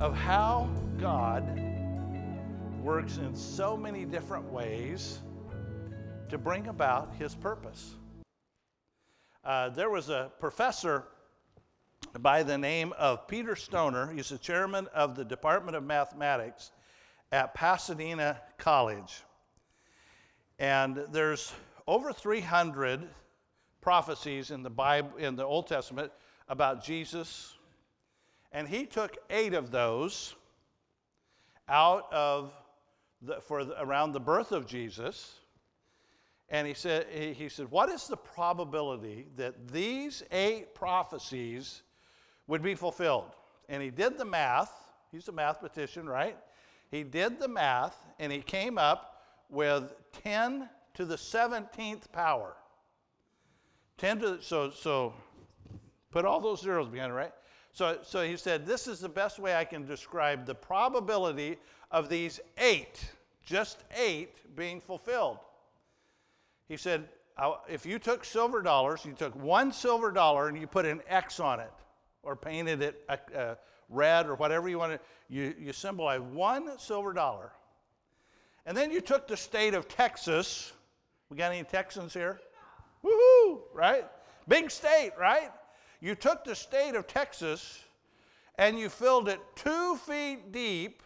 of 0.00 0.14
how 0.14 0.68
God 0.98 1.42
works 2.82 3.16
in 3.16 3.34
so 3.34 3.78
many 3.78 4.04
different 4.04 4.44
ways 4.52 5.20
to 6.28 6.36
bring 6.36 6.66
about 6.66 7.14
his 7.18 7.34
purpose. 7.34 7.94
Uh, 9.42 9.70
there 9.70 9.88
was 9.88 10.10
a 10.10 10.30
professor 10.38 11.04
by 12.18 12.42
the 12.42 12.58
name 12.58 12.92
of 12.98 13.26
Peter 13.26 13.56
Stoner. 13.56 14.12
He's 14.12 14.28
the 14.28 14.38
chairman 14.38 14.86
of 14.94 15.16
the 15.16 15.24
Department 15.24 15.76
of 15.76 15.82
Mathematics 15.82 16.72
at 17.32 17.54
Pasadena 17.54 18.42
College. 18.58 19.22
And 20.58 21.04
there's 21.10 21.54
over 21.86 22.12
300 22.12 23.08
prophecies 23.80 24.50
in 24.50 24.62
the 24.62 24.70
Bible 24.70 25.16
in 25.16 25.36
the 25.36 25.44
Old 25.44 25.68
Testament 25.68 26.12
about 26.48 26.84
Jesus. 26.84 27.55
And 28.52 28.68
he 28.68 28.86
took 28.86 29.16
8 29.30 29.54
of 29.54 29.70
those 29.70 30.34
out 31.68 32.12
of 32.12 32.52
the, 33.22 33.40
for 33.40 33.64
the, 33.64 33.80
around 33.82 34.12
the 34.12 34.20
birth 34.20 34.52
of 34.52 34.66
Jesus. 34.66 35.40
And 36.48 36.66
he 36.66 36.74
said, 36.74 37.06
he 37.08 37.48
said, 37.48 37.70
What 37.70 37.88
is 37.88 38.06
the 38.06 38.16
probability 38.16 39.26
that 39.36 39.68
these 39.68 40.22
eight 40.30 40.74
prophecies 40.74 41.82
would 42.46 42.62
be 42.62 42.74
fulfilled? 42.74 43.34
And 43.68 43.82
he 43.82 43.90
did 43.90 44.16
the 44.16 44.24
math. 44.24 44.72
He's 45.10 45.26
a 45.28 45.32
mathematician, 45.32 46.08
right? 46.08 46.36
He 46.90 47.02
did 47.02 47.40
the 47.40 47.48
math 47.48 47.96
and 48.20 48.30
he 48.30 48.40
came 48.40 48.78
up 48.78 49.24
with 49.50 49.92
10 50.22 50.68
to 50.94 51.04
the 51.04 51.16
17th 51.16 52.12
power. 52.12 52.56
10 53.98 54.18
to 54.20 54.42
so 54.42 54.70
so 54.70 55.14
put 56.10 56.24
all 56.24 56.40
those 56.40 56.60
zeros 56.60 56.88
behind 56.88 57.12
it, 57.12 57.14
right? 57.14 57.32
So 57.76 57.98
so 58.00 58.24
he 58.24 58.38
said 58.38 58.64
this 58.64 58.86
is 58.86 59.00
the 59.00 59.08
best 59.08 59.38
way 59.38 59.54
I 59.54 59.66
can 59.66 59.84
describe 59.84 60.46
the 60.46 60.54
probability 60.54 61.58
of 61.90 62.08
these 62.08 62.40
8, 62.56 63.04
just 63.44 63.84
8 63.94 64.56
being 64.56 64.80
fulfilled. 64.80 65.36
He 66.68 66.78
said 66.78 67.06
if 67.68 67.84
you 67.84 67.98
took 67.98 68.24
silver 68.24 68.62
dollars, 68.62 69.04
you 69.04 69.12
took 69.12 69.36
one 69.36 69.72
silver 69.72 70.10
dollar 70.10 70.48
and 70.48 70.58
you 70.58 70.66
put 70.66 70.86
an 70.86 71.02
X 71.06 71.38
on 71.38 71.60
it 71.60 71.70
or 72.22 72.34
painted 72.34 72.80
it 72.80 73.04
uh, 73.10 73.16
uh, 73.36 73.54
red 73.90 74.26
or 74.26 74.36
whatever 74.36 74.70
you 74.70 74.78
wanted, 74.78 75.00
you, 75.28 75.54
you 75.60 75.74
symbolize 75.74 76.22
one 76.22 76.78
silver 76.78 77.12
dollar. 77.12 77.52
And 78.64 78.74
then 78.74 78.90
you 78.90 79.02
took 79.02 79.28
the 79.28 79.36
state 79.36 79.74
of 79.74 79.86
Texas. 79.86 80.72
We 81.28 81.36
got 81.36 81.52
any 81.52 81.62
Texans 81.62 82.14
here? 82.14 82.40
Woohoo, 83.04 83.60
right? 83.74 84.06
Big 84.48 84.70
state, 84.70 85.12
right? 85.20 85.50
You 86.00 86.14
took 86.14 86.44
the 86.44 86.54
state 86.54 86.94
of 86.94 87.06
Texas 87.06 87.82
and 88.58 88.78
you 88.78 88.88
filled 88.88 89.28
it 89.28 89.40
two 89.54 89.96
feet 89.96 90.52
deep. 90.52 91.02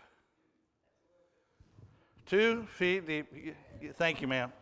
Two 2.26 2.64
feet 2.64 3.06
deep. 3.06 3.56
Thank 3.94 4.20
you, 4.20 4.28
ma'am. 4.28 4.52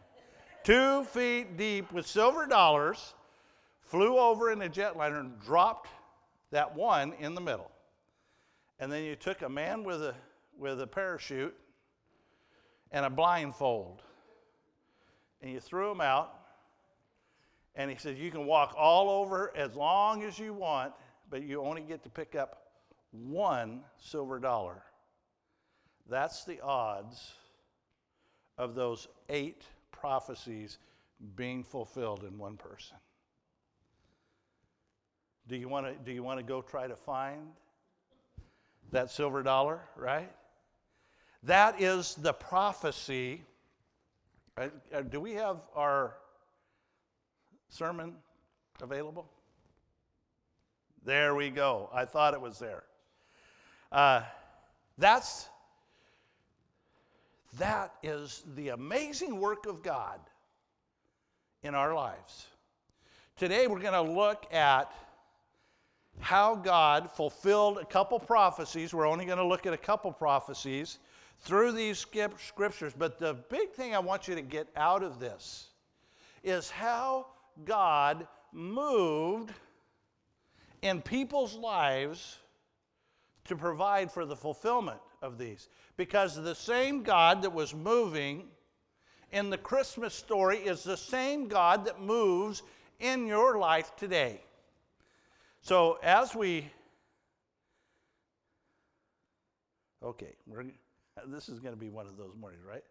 Two 0.65 1.05
feet 1.05 1.57
deep 1.57 1.91
with 1.93 2.07
silver 2.07 2.47
dollars, 2.47 3.15
flew 3.81 4.19
over 4.19 4.51
in 4.51 4.63
a 4.63 4.69
jetliner 4.69 5.21
and 5.21 5.41
dropped 5.41 5.89
that 6.51 6.75
one 6.75 7.15
in 7.19 7.35
the 7.35 7.41
middle. 7.41 7.71
And 8.81 8.91
then 8.93 9.05
you 9.05 9.17
took 9.17 9.43
a 9.43 9.49
man 9.49 9.83
with 9.83 10.03
a, 10.03 10.15
with 10.59 10.81
a 10.81 10.87
parachute 10.87 11.57
and 12.93 13.05
a 13.05 13.11
blindfold, 13.11 14.03
and 15.43 15.51
you 15.51 15.61
threw 15.61 15.91
him 15.91 16.01
out. 16.01 16.38
And 17.79 17.91
he 17.91 17.97
said, 17.97 18.19
You 18.19 18.31
can 18.31 18.45
walk 18.45 18.75
all 18.77 19.09
over 19.09 19.57
as 19.57 19.75
long 19.77 20.25
as 20.25 20.39
you 20.39 20.53
want, 20.53 20.93
but 21.31 21.43
you 21.45 21.63
only 21.63 21.81
get 21.81 22.03
to 22.03 22.11
pick 22.11 22.35
up 22.35 22.65
one 23.13 23.83
silver 23.99 24.41
dollar. 24.41 24.83
That's 26.11 26.45
the 26.45 26.61
odds 26.61 27.33
of 28.59 28.75
those 28.75 29.07
eight 29.29 29.63
prophecies 29.93 30.79
being 31.37 31.63
fulfilled 31.63 32.25
in 32.29 32.37
one 32.37 32.57
person. 32.57 32.97
Do 35.47 35.57
you 35.57 35.69
want 35.69 35.87
to 35.87 35.95
do 36.05 36.13
you 36.13 36.25
want 36.25 36.41
to 36.41 36.45
go 36.45 36.61
try 36.61 36.89
to 36.89 36.97
find 36.97 37.47
that 38.91 39.11
silver 39.11 39.43
dollar, 39.43 39.81
right? 39.97 40.31
That 41.45 41.81
is 41.81 42.17
the 42.17 42.33
prophecy. 42.33 43.43
Uh, 44.57 44.69
uh, 44.93 45.03
do 45.03 45.21
we 45.21 45.35
have 45.35 45.59
our 45.77 46.15
sermon 47.69 48.15
available? 48.83 49.29
There 51.05 51.35
we 51.35 51.51
go. 51.51 51.89
I 51.93 52.05
thought 52.05 52.35
it 52.35 52.41
was 52.41 52.59
there. 52.59 52.85
Uh, 53.91 54.23
that's 54.99 55.49
that 57.59 57.95
is 58.03 58.45
the 58.55 58.69
amazing 58.69 59.41
work 59.41 59.67
of 59.67 59.83
God 59.83 60.21
in 61.63 61.75
our 61.75 61.95
lives. 61.95 62.47
Today 63.37 63.67
we're 63.67 63.81
going 63.81 63.95
to 63.95 64.13
look 64.13 64.53
at 64.53 64.93
how 66.21 66.57
God 66.57 67.11
fulfilled 67.11 67.79
a 67.79 67.85
couple 67.85 68.19
prophecies. 68.19 68.93
We're 68.93 69.09
only 69.09 69.25
going 69.25 69.39
to 69.39 69.47
look 69.47 69.67
at 69.67 69.73
a 69.73 69.79
couple 69.79 70.13
prophecies 70.13 70.99
through 71.41 71.73
these 71.73 71.99
scriptures. 71.99 72.93
But 72.97 73.19
the 73.19 73.35
big 73.49 73.71
thing 73.71 73.95
I 73.95 74.01
want 74.01 74.29
you 74.29 74.35
to 74.35 74.43
get 74.43 74.69
out 74.77 75.03
of 75.03 75.21
this 75.21 75.69
is 76.43 76.71
how 76.71 77.27
God 77.65 78.27
moved 78.53 79.53
in 80.83 81.03
people's 81.03 81.55
lives 81.55 82.39
to 83.45 83.57
provide 83.57 84.11
for 84.13 84.25
the 84.25 84.37
fulfillment 84.37 85.01
of 85.23 85.39
these. 85.39 85.69
Because 85.97 86.37
the 86.37 86.55
same 86.55 87.03
God 87.03 87.43
that 87.43 87.53
was 87.53 87.75
moving 87.75 88.45
in 89.33 89.51
the 89.51 89.59
Christmas 89.59 90.15
story 90.15 90.59
is 90.59 90.83
the 90.83 90.97
same 90.97 91.49
God 91.49 91.85
that 91.87 92.01
moves 92.01 92.63
in 93.01 93.27
your 93.27 93.59
life 93.59 93.95
today. 93.97 94.41
So 95.61 95.99
as 96.03 96.35
we, 96.35 96.71
okay, 100.03 100.35
this 101.27 101.49
is 101.49 101.59
going 101.61 101.75
to 101.75 101.81
be 101.81 101.91
one 101.91 102.07
of 102.07 102.17
those 102.17 102.35
mornings, 102.39 102.63
right? 102.65 102.85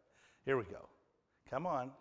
Here 0.46 0.58
we 0.58 0.64
go. 0.64 0.88
Come 1.50 1.66
on. 1.66 1.92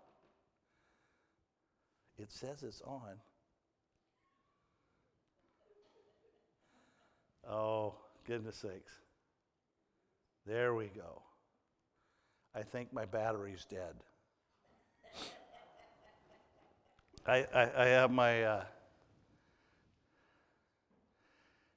It 2.18 2.32
says 2.32 2.62
it's 2.62 2.82
on. 2.82 3.20
Oh, 7.48 7.94
goodness 8.26 8.56
sakes. 8.56 8.92
There 10.46 10.74
we 10.74 10.86
go. 10.86 11.22
I 12.54 12.62
think 12.62 12.92
my 12.92 13.04
battery's 13.04 13.66
dead. 13.68 13.94
I, 17.26 17.46
I, 17.54 17.70
I 17.76 17.86
have 17.86 18.10
my. 18.10 18.42
Uh, 18.42 18.64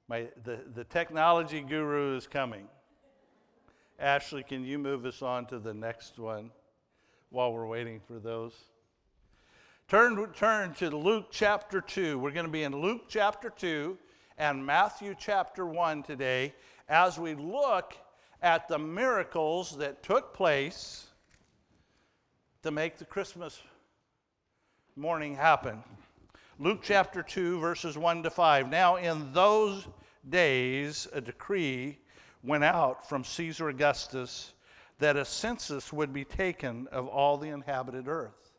My, 0.08 0.26
the, 0.42 0.58
the 0.74 0.82
technology 0.82 1.60
guru 1.60 2.16
is 2.16 2.26
coming. 2.26 2.66
Ashley, 4.00 4.42
can 4.42 4.64
you 4.64 4.76
move 4.76 5.06
us 5.06 5.22
on 5.22 5.46
to 5.46 5.60
the 5.60 5.72
next 5.72 6.18
one 6.18 6.50
while 7.28 7.52
we're 7.52 7.68
waiting 7.68 8.00
for 8.08 8.18
those? 8.18 8.52
Turn, 9.90 10.24
turn 10.34 10.72
to 10.74 10.88
Luke 10.88 11.32
chapter 11.32 11.80
2. 11.80 12.16
We're 12.16 12.30
going 12.30 12.46
to 12.46 12.52
be 12.52 12.62
in 12.62 12.80
Luke 12.80 13.06
chapter 13.08 13.50
2 13.50 13.98
and 14.38 14.64
Matthew 14.64 15.16
chapter 15.18 15.66
1 15.66 16.04
today 16.04 16.54
as 16.88 17.18
we 17.18 17.34
look 17.34 17.96
at 18.40 18.68
the 18.68 18.78
miracles 18.78 19.76
that 19.78 20.04
took 20.04 20.32
place 20.32 21.08
to 22.62 22.70
make 22.70 22.98
the 22.98 23.04
Christmas 23.04 23.60
morning 24.94 25.34
happen. 25.34 25.82
Luke 26.60 26.82
chapter 26.84 27.20
2, 27.20 27.58
verses 27.58 27.98
1 27.98 28.22
to 28.22 28.30
5. 28.30 28.70
Now, 28.70 28.94
in 28.94 29.32
those 29.32 29.88
days, 30.28 31.08
a 31.12 31.20
decree 31.20 31.98
went 32.44 32.62
out 32.62 33.08
from 33.08 33.24
Caesar 33.24 33.70
Augustus 33.70 34.52
that 35.00 35.16
a 35.16 35.24
census 35.24 35.92
would 35.92 36.12
be 36.12 36.24
taken 36.24 36.86
of 36.92 37.08
all 37.08 37.36
the 37.36 37.48
inhabited 37.48 38.06
earth. 38.06 38.49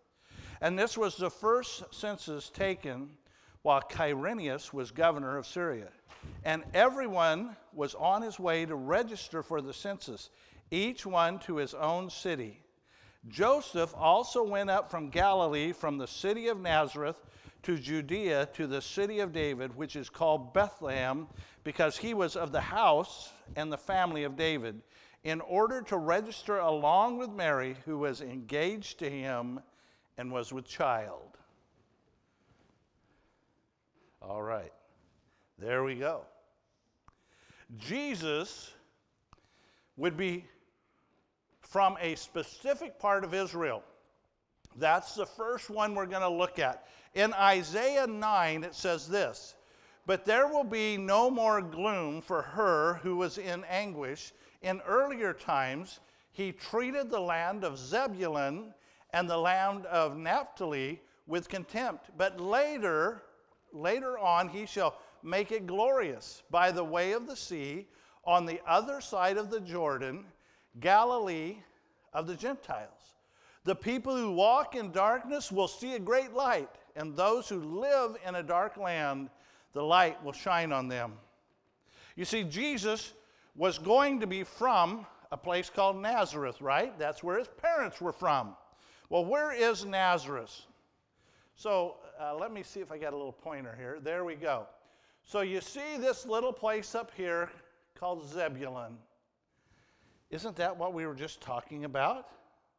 And 0.61 0.77
this 0.77 0.97
was 0.97 1.17
the 1.17 1.29
first 1.29 1.83
census 1.91 2.49
taken 2.49 3.09
while 3.63 3.81
Quirinius 3.81 4.71
was 4.71 4.91
governor 4.91 5.37
of 5.37 5.47
Syria. 5.47 5.89
And 6.43 6.63
everyone 6.73 7.55
was 7.73 7.95
on 7.95 8.21
his 8.21 8.39
way 8.39 8.65
to 8.65 8.75
register 8.75 9.41
for 9.41 9.61
the 9.61 9.73
census, 9.73 10.29
each 10.69 11.05
one 11.05 11.39
to 11.39 11.57
his 11.57 11.73
own 11.73 12.09
city. 12.09 12.61
Joseph 13.27 13.93
also 13.95 14.43
went 14.43 14.69
up 14.69 14.89
from 14.89 15.09
Galilee, 15.09 15.71
from 15.73 15.97
the 15.97 16.07
city 16.07 16.47
of 16.47 16.59
Nazareth 16.59 17.17
to 17.63 17.77
Judea, 17.77 18.47
to 18.53 18.65
the 18.65 18.81
city 18.81 19.19
of 19.19 19.31
David, 19.31 19.75
which 19.75 19.95
is 19.95 20.09
called 20.09 20.53
Bethlehem, 20.53 21.27
because 21.63 21.97
he 21.97 22.13
was 22.13 22.35
of 22.35 22.51
the 22.51 22.61
house 22.61 23.31
and 23.55 23.71
the 23.71 23.77
family 23.77 24.23
of 24.23 24.35
David, 24.35 24.81
in 25.23 25.41
order 25.41 25.81
to 25.83 25.97
register 25.97 26.57
along 26.57 27.17
with 27.17 27.29
Mary, 27.29 27.75
who 27.85 27.99
was 27.99 28.21
engaged 28.21 28.97
to 28.99 29.09
him 29.09 29.59
and 30.17 30.31
was 30.31 30.51
with 30.53 30.65
child. 30.65 31.37
All 34.21 34.41
right, 34.41 34.73
there 35.57 35.83
we 35.83 35.95
go. 35.95 36.21
Jesus 37.77 38.71
would 39.97 40.17
be 40.17 40.45
from 41.61 41.97
a 42.01 42.15
specific 42.15 42.99
part 42.99 43.23
of 43.23 43.33
Israel. 43.33 43.83
That's 44.77 45.15
the 45.15 45.25
first 45.25 45.69
one 45.69 45.95
we're 45.95 46.05
going 46.05 46.21
to 46.21 46.29
look 46.29 46.59
at. 46.59 46.85
In 47.13 47.33
Isaiah 47.33 48.07
9, 48.07 48.63
it 48.63 48.75
says 48.75 49.07
this 49.07 49.55
But 50.05 50.25
there 50.25 50.47
will 50.47 50.63
be 50.63 50.97
no 50.97 51.29
more 51.29 51.61
gloom 51.61 52.21
for 52.21 52.41
her 52.41 52.95
who 53.03 53.15
was 53.15 53.37
in 53.37 53.63
anguish. 53.65 54.33
In 54.61 54.81
earlier 54.81 55.33
times, 55.33 55.99
he 56.31 56.51
treated 56.51 57.09
the 57.09 57.19
land 57.19 57.63
of 57.63 57.77
Zebulun 57.77 58.73
and 59.13 59.29
the 59.29 59.37
land 59.37 59.85
of 59.87 60.17
Naphtali 60.17 61.01
with 61.27 61.49
contempt. 61.49 62.09
But 62.17 62.39
later, 62.39 63.23
later 63.73 64.17
on, 64.17 64.49
he 64.49 64.65
shall 64.65 64.95
make 65.23 65.51
it 65.51 65.67
glorious 65.67 66.43
by 66.49 66.71
the 66.71 66.83
way 66.83 67.11
of 67.11 67.27
the 67.27 67.35
sea 67.35 67.87
on 68.25 68.45
the 68.45 68.61
other 68.67 69.01
side 69.01 69.37
of 69.37 69.49
the 69.49 69.59
Jordan, 69.59 70.25
Galilee 70.79 71.57
of 72.13 72.27
the 72.27 72.35
Gentiles. 72.35 73.15
The 73.63 73.75
people 73.75 74.15
who 74.15 74.31
walk 74.31 74.75
in 74.75 74.91
darkness 74.91 75.51
will 75.51 75.67
see 75.67 75.93
a 75.93 75.99
great 75.99 76.33
light, 76.33 76.69
and 76.95 77.15
those 77.15 77.47
who 77.47 77.59
live 77.59 78.17
in 78.25 78.35
a 78.35 78.43
dark 78.43 78.77
land, 78.77 79.29
the 79.73 79.83
light 79.83 80.21
will 80.23 80.33
shine 80.33 80.71
on 80.71 80.87
them. 80.87 81.13
You 82.15 82.25
see, 82.25 82.43
Jesus 82.43 83.13
was 83.55 83.77
going 83.77 84.19
to 84.19 84.27
be 84.27 84.43
from 84.43 85.05
a 85.31 85.37
place 85.37 85.69
called 85.69 85.97
Nazareth, 85.97 86.59
right? 86.59 86.97
That's 86.97 87.23
where 87.23 87.37
his 87.37 87.47
parents 87.47 88.01
were 88.01 88.11
from. 88.11 88.55
Well, 89.11 89.25
where 89.25 89.51
is 89.51 89.83
Nazareth? 89.83 90.57
So 91.53 91.97
uh, 92.17 92.33
let 92.33 92.53
me 92.53 92.63
see 92.63 92.79
if 92.79 92.93
I 92.93 92.97
got 92.97 93.11
a 93.11 93.17
little 93.17 93.33
pointer 93.33 93.75
here. 93.77 93.99
There 94.01 94.23
we 94.23 94.35
go. 94.35 94.67
So 95.21 95.41
you 95.41 95.59
see 95.59 95.97
this 95.99 96.25
little 96.25 96.53
place 96.53 96.95
up 96.95 97.11
here 97.17 97.49
called 97.93 98.25
Zebulun. 98.25 98.97
Isn't 100.29 100.55
that 100.55 100.77
what 100.77 100.93
we 100.93 101.05
were 101.05 101.13
just 101.13 101.41
talking 101.41 101.83
about? 101.83 102.29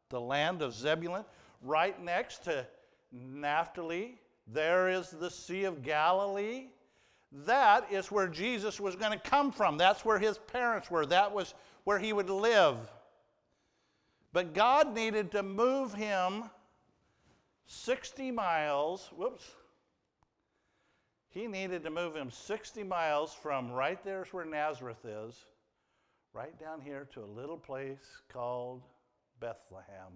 The 0.08 0.23
land 0.23 0.62
of 0.62 0.73
Zebulun, 0.73 1.26
right 1.61 2.02
next 2.02 2.44
to 2.44 2.67
Naphtali. 3.12 4.19
There 4.46 4.88
is 4.88 5.11
the 5.11 5.31
Sea 5.31 5.64
of 5.64 5.82
Galilee. 5.82 6.69
That 7.44 7.93
is 7.93 8.11
where 8.11 8.26
Jesus 8.26 8.81
was 8.81 8.96
going 8.96 9.12
to 9.12 9.19
come 9.19 9.52
from. 9.52 9.76
That's 9.76 10.02
where 10.02 10.19
his 10.19 10.38
parents 10.38 10.90
were. 10.90 11.05
That 11.05 11.31
was 11.31 11.52
where 11.85 11.99
he 11.99 12.14
would 12.14 12.31
live. 12.31 12.78
But 14.32 14.55
God 14.55 14.94
needed 14.94 15.31
to 15.32 15.43
move 15.43 15.93
him 15.93 16.44
60 17.67 18.31
miles. 18.31 19.11
Whoops. 19.17 19.44
He 21.29 21.46
needed 21.46 21.82
to 21.84 21.90
move 21.90 22.14
him 22.14 22.31
60 22.31 22.82
miles 22.84 23.34
from 23.34 23.73
right 23.73 24.02
there's 24.05 24.32
where 24.32 24.44
Nazareth 24.44 25.05
is, 25.05 25.34
right 26.34 26.58
down 26.61 26.81
here 26.81 27.08
to 27.14 27.20
a 27.20 27.25
little 27.25 27.56
place 27.56 28.20
called 28.31 28.82
Bethlehem. 29.40 30.12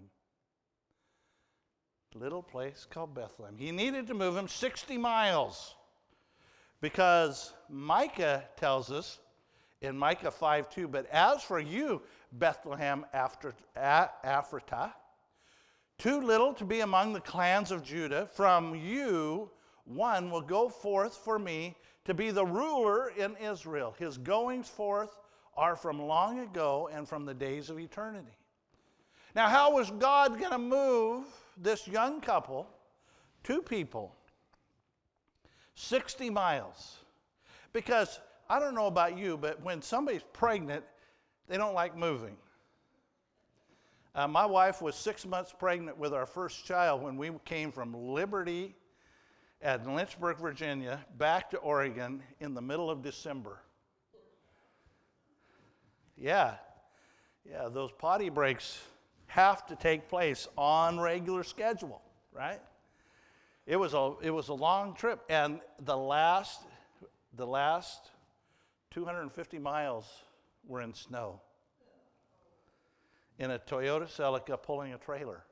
Little 2.13 2.43
place 2.43 2.85
called 2.89 3.15
Bethlehem. 3.15 3.57
He 3.57 3.71
needed 3.71 4.07
to 4.07 4.13
move 4.13 4.37
him 4.37 4.47
60 4.47 4.97
miles 4.97 5.75
because 6.81 7.53
Micah 7.69 8.43
tells 8.55 8.91
us 8.91 9.19
in 9.81 9.97
Micah 9.97 10.31
5 10.31 10.69
2, 10.69 10.87
but 10.87 11.07
as 11.07 11.41
for 11.43 11.59
you, 11.59 12.01
Bethlehem 12.33 13.05
after, 13.13 13.53
Ephratah, 13.75 14.93
too 15.97 16.21
little 16.21 16.53
to 16.53 16.65
be 16.65 16.81
among 16.81 17.13
the 17.13 17.21
clans 17.21 17.71
of 17.71 17.83
Judah, 17.83 18.27
from 18.33 18.75
you 18.75 19.49
one 19.85 20.29
will 20.29 20.41
go 20.41 20.69
forth 20.69 21.15
for 21.15 21.39
me 21.39 21.75
to 22.05 22.13
be 22.13 22.31
the 22.31 22.45
ruler 22.45 23.09
in 23.17 23.35
Israel. 23.37 23.95
His 23.97 24.17
goings 24.17 24.67
forth 24.67 25.17
are 25.55 25.75
from 25.75 26.01
long 26.01 26.39
ago 26.39 26.89
and 26.93 27.07
from 27.07 27.25
the 27.25 27.33
days 27.33 27.69
of 27.69 27.79
eternity. 27.79 28.37
Now, 29.35 29.47
how 29.47 29.73
was 29.73 29.91
God 29.91 30.39
going 30.39 30.51
to 30.51 30.57
move 30.57 31.25
this 31.57 31.87
young 31.87 32.21
couple, 32.21 32.67
two 33.43 33.61
people, 33.61 34.15
60 35.75 36.29
miles? 36.29 36.97
Because 37.73 38.19
I 38.49 38.59
don't 38.59 38.75
know 38.75 38.87
about 38.87 39.17
you, 39.17 39.37
but 39.37 39.61
when 39.61 39.81
somebody's 39.81 40.23
pregnant, 40.33 40.83
they 41.47 41.57
don't 41.57 41.73
like 41.73 41.97
moving. 41.97 42.37
Uh, 44.15 44.27
my 44.27 44.45
wife 44.45 44.81
was 44.81 44.95
six 44.95 45.25
months 45.25 45.53
pregnant 45.57 45.97
with 45.97 46.13
our 46.13 46.25
first 46.25 46.65
child 46.65 47.03
when 47.03 47.17
we 47.17 47.31
came 47.45 47.71
from 47.71 47.93
Liberty 47.93 48.75
at 49.61 49.87
Lynchburg, 49.87 50.37
Virginia, 50.37 51.05
back 51.17 51.49
to 51.51 51.57
Oregon 51.57 52.21
in 52.39 52.53
the 52.53 52.61
middle 52.61 52.89
of 52.89 53.03
December. 53.03 53.59
Yeah, 56.15 56.55
yeah, 57.49 57.69
those 57.69 57.91
potty 57.91 58.29
breaks 58.29 58.81
have 59.27 59.65
to 59.67 59.75
take 59.75 60.09
place 60.09 60.47
on 60.57 60.99
regular 60.99 61.43
schedule, 61.43 62.01
right? 62.33 62.59
It 63.67 63.75
was 63.75 63.93
a 63.93 64.13
it 64.21 64.31
was 64.31 64.47
a 64.47 64.53
long 64.53 64.95
trip, 64.95 65.21
and 65.29 65.59
the 65.81 65.95
last 65.95 66.61
the 67.35 67.45
last 67.45 68.09
250 68.91 69.59
miles 69.59 70.05
were 70.67 70.81
in 70.81 70.93
snow 70.93 71.41
in 73.39 73.51
a 73.51 73.59
Toyota 73.59 74.07
Celica 74.07 74.61
pulling 74.61 74.93
a 74.93 74.97
trailer 74.97 75.43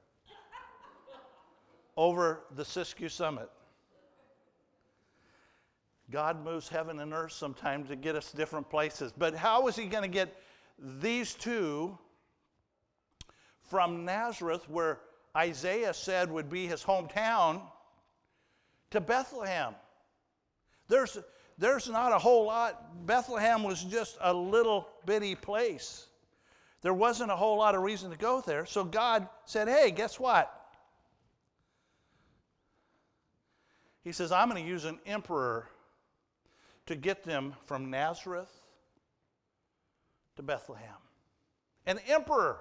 over 1.98 2.44
the 2.56 2.64
Siskiyou 2.64 3.10
Summit. 3.10 3.50
God 6.12 6.44
moves 6.44 6.68
heaven 6.68 7.00
and 7.00 7.14
earth 7.14 7.32
sometimes 7.32 7.90
to 7.90 7.96
get 7.96 8.16
us 8.16 8.32
different 8.32 8.70
places. 8.70 9.12
But 9.16 9.36
how 9.36 9.68
is 9.68 9.76
He 9.76 9.86
going 9.86 10.04
to 10.04 10.10
get 10.10 10.36
these 10.78 11.34
two 11.34 11.98
from 13.70 14.06
Nazareth, 14.06 14.70
where 14.70 15.00
Isaiah 15.36 15.94
said 15.94 16.32
would 16.32 16.50
be 16.50 16.68
his 16.68 16.84
hometown, 16.84 17.62
to 18.92 19.02
Bethlehem? 19.02 19.74
There's, 20.88 21.18
there's 21.58 21.90
not 21.90 22.12
a 22.12 22.20
whole 22.20 22.46
lot. 22.46 23.06
Bethlehem 23.06 23.64
was 23.64 23.84
just 23.84 24.18
a 24.22 24.34
little 24.34 24.88
bitty 25.06 25.36
place. 25.36 26.08
There 26.82 26.94
wasn't 26.94 27.32
a 27.32 27.36
whole 27.36 27.58
lot 27.58 27.76
of 27.76 27.82
reason 27.82 28.12
to 28.12 28.18
go 28.18 28.42
there. 28.42 28.66
So 28.66 28.84
God 28.84 29.28
said, 29.46 29.68
hey, 29.68 29.92
guess 29.92 30.20
what? 30.20 30.52
He 34.04 34.12
says, 34.12 34.32
I'm 34.32 34.50
going 34.50 34.62
to 34.62 34.70
use 34.70 34.86
an 34.86 35.00
emperor 35.06 35.68
to 36.86 36.96
get 36.96 37.24
them 37.24 37.56
from 37.66 37.90
Nazareth 37.90 38.52
to 40.36 40.44
Bethlehem. 40.44 40.94
An 41.88 42.00
emperor, 42.08 42.60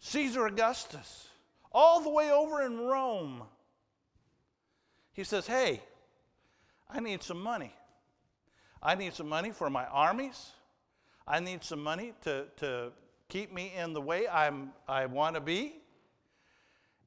Caesar 0.00 0.46
Augustus, 0.46 1.28
all 1.72 2.00
the 2.00 2.10
way 2.10 2.30
over 2.30 2.62
in 2.62 2.78
Rome. 2.78 3.42
He 5.12 5.24
says, 5.24 5.46
hey, 5.46 5.82
I 6.90 7.00
need 7.00 7.22
some 7.22 7.40
money. 7.40 7.72
I 8.82 8.94
need 8.94 9.14
some 9.14 9.28
money 9.28 9.50
for 9.50 9.68
my 9.68 9.86
armies. 9.86 10.50
I 11.26 11.40
need 11.40 11.62
some 11.62 11.82
money 11.82 12.14
to, 12.22 12.46
to 12.56 12.92
keep 13.28 13.52
me 13.52 13.72
in 13.76 13.92
the 13.92 14.00
way 14.00 14.26
I'm, 14.26 14.72
I 14.88 15.06
want 15.06 15.34
to 15.34 15.40
be. 15.40 15.74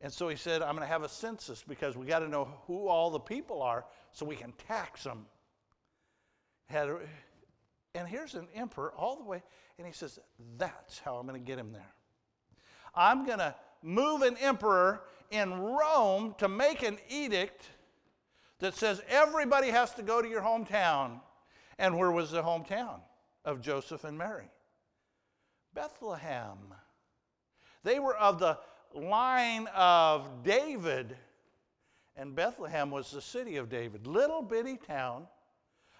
And 0.02 0.12
so 0.12 0.28
he 0.28 0.36
said, 0.36 0.62
I'm 0.62 0.76
going 0.76 0.88
to 0.88 0.92
have 0.92 1.04
a 1.04 1.10
census 1.10 1.64
because 1.68 1.96
we 1.96 2.06
got 2.06 2.20
to 2.20 2.28
know 2.28 2.48
who 2.66 2.88
all 2.88 3.10
the 3.10 3.20
people 3.20 3.62
are 3.62 3.86
so 4.12 4.26
we 4.26 4.36
can 4.36 4.54
tax 4.68 5.04
them. 5.04 5.26
Had, 6.68 6.90
and 7.94 8.08
here's 8.08 8.36
an 8.36 8.48
emperor 8.56 8.94
all 8.98 9.16
the 9.16 9.24
way, 9.24 9.44
and 9.78 9.86
he 9.86 9.94
says, 9.94 10.20
That's 10.58 11.00
how 11.00 11.16
I'm 11.16 11.28
going 11.28 11.40
to 11.40 11.46
get 11.46 11.60
him 11.60 11.72
there. 11.72 11.94
I'm 12.96 13.26
going 13.26 13.40
to 13.40 13.56
move 13.84 14.22
an 14.22 14.38
emperor 14.38 15.04
in 15.30 15.54
Rome 15.54 16.36
to 16.40 16.48
make 16.48 16.84
an 16.84 16.98
edict 17.10 17.68
that 18.62 18.76
says 18.76 19.02
everybody 19.10 19.70
has 19.70 19.94
to 19.96 20.04
go 20.04 20.22
to 20.22 20.28
your 20.28 20.42
hometown. 20.42 21.20
And 21.78 21.98
where 21.98 22.12
was 22.12 22.32
the 22.32 22.44
hometown 22.44 23.00
of 23.44 23.60
Joseph 23.60 24.04
and 24.04 24.18
Mary? 24.18 24.46
Bethlehem. 25.74 26.58
They 27.84 28.00
were 28.00 28.16
of 28.16 28.40
the 28.40 28.60
line 28.94 29.68
of 29.76 30.44
David, 30.44 31.18
and 32.16 32.36
Bethlehem 32.36 32.92
was 32.92 33.10
the 33.10 33.22
city 33.22 33.58
of 33.58 33.68
David. 33.68 34.06
Little 34.06 34.44
bitty 34.44 34.78
town, 34.78 35.26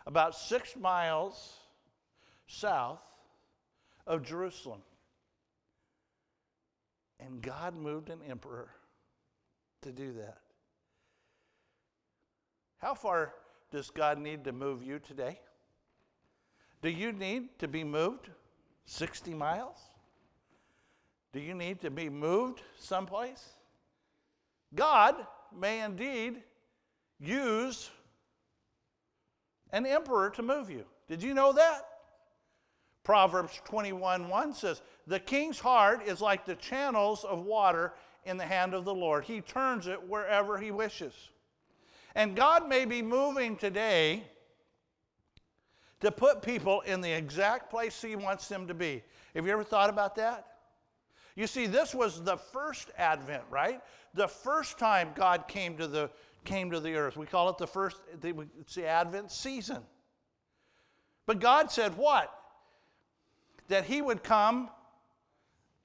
about 0.06 0.36
six 0.36 0.76
miles 0.76 1.56
south 2.46 3.02
of 4.06 4.24
Jerusalem. 4.24 4.82
And 7.20 7.42
God 7.42 7.76
moved 7.76 8.10
an 8.10 8.20
emperor 8.30 8.70
to 9.82 9.92
do 9.92 10.14
that. 10.14 10.38
How 12.82 12.96
far 12.96 13.34
does 13.72 13.92
God 13.92 14.18
need 14.18 14.44
to 14.46 14.52
move 14.52 14.84
you 14.84 15.00
today? 15.00 15.40
Do 16.82 16.90
you 16.90 17.12
need 17.12 17.60
to 17.60 17.68
be 17.68 17.84
moved 17.84 18.30
60 18.86 19.34
miles? 19.36 19.78
Do 21.32 21.40
you 21.40 21.54
need 21.54 21.80
to 21.82 21.92
be 21.92 22.10
moved 22.10 22.62
someplace? 22.80 23.50
God 24.74 25.16
may 25.56 25.82
indeed 25.82 26.42
use 27.20 27.92
an 29.72 29.86
emperor 29.86 30.32
to 30.32 30.42
move 30.42 30.70
you. 30.70 30.86
Did 31.08 31.22
you 31.22 31.34
know 31.34 31.54
that? 31.54 31.88
Proverbs 33.04 33.62
21 33.66 34.28
1 34.28 34.54
says, 34.54 34.82
The 35.06 35.20
king's 35.20 35.60
heart 35.60 36.04
is 36.06 36.20
like 36.20 36.46
the 36.46 36.56
channels 36.56 37.24
of 37.24 37.46
water 37.46 37.94
in 38.26 38.38
the 38.38 38.46
hand 38.46 38.74
of 38.74 38.86
the 38.86 38.94
Lord. 38.94 39.24
He 39.24 39.42
turns 39.42 39.88
it 39.88 40.02
wherever 40.08 40.58
he 40.58 40.72
wishes. 40.72 41.14
And 42.16 42.36
God 42.36 42.68
may 42.68 42.86
be 42.86 43.02
moving 43.02 43.56
today 43.56 44.24
to 46.02 46.12
put 46.12 46.42
people 46.42 46.82
in 46.82 47.02
the 47.02 47.12
exact 47.12 47.70
place 47.70 48.02
he 48.02 48.16
wants 48.16 48.48
them 48.48 48.68
to 48.68 48.74
be. 48.74 49.04
Have 49.36 49.46
you 49.46 49.52
ever 49.52 49.64
thought 49.64 49.90
about 49.90 50.16
that? 50.16 50.48
You 51.36 51.48
see, 51.48 51.68
this 51.68 51.96
was 51.96 52.24
the 52.24 52.38
first 52.38 52.90
advent, 52.98 53.44
right? 53.50 53.82
The 54.14 54.28
first 54.28 54.78
time 54.78 55.12
God 55.16 55.48
came 55.48 55.78
to 55.78 55.88
the 55.88 56.10
came 56.44 56.72
to 56.72 56.80
the 56.80 56.96
earth. 56.96 57.18
We 57.18 57.26
call 57.26 57.50
it 57.50 57.58
the 57.58 57.68
first, 57.68 57.98
it's 58.24 58.76
the 58.76 58.88
Advent 58.88 59.32
season. 59.32 59.80
But 61.26 61.40
God 61.40 61.72
said 61.72 61.96
what? 61.98 62.34
That 63.68 63.86
He 63.86 64.02
would 64.02 64.24
come 64.24 64.70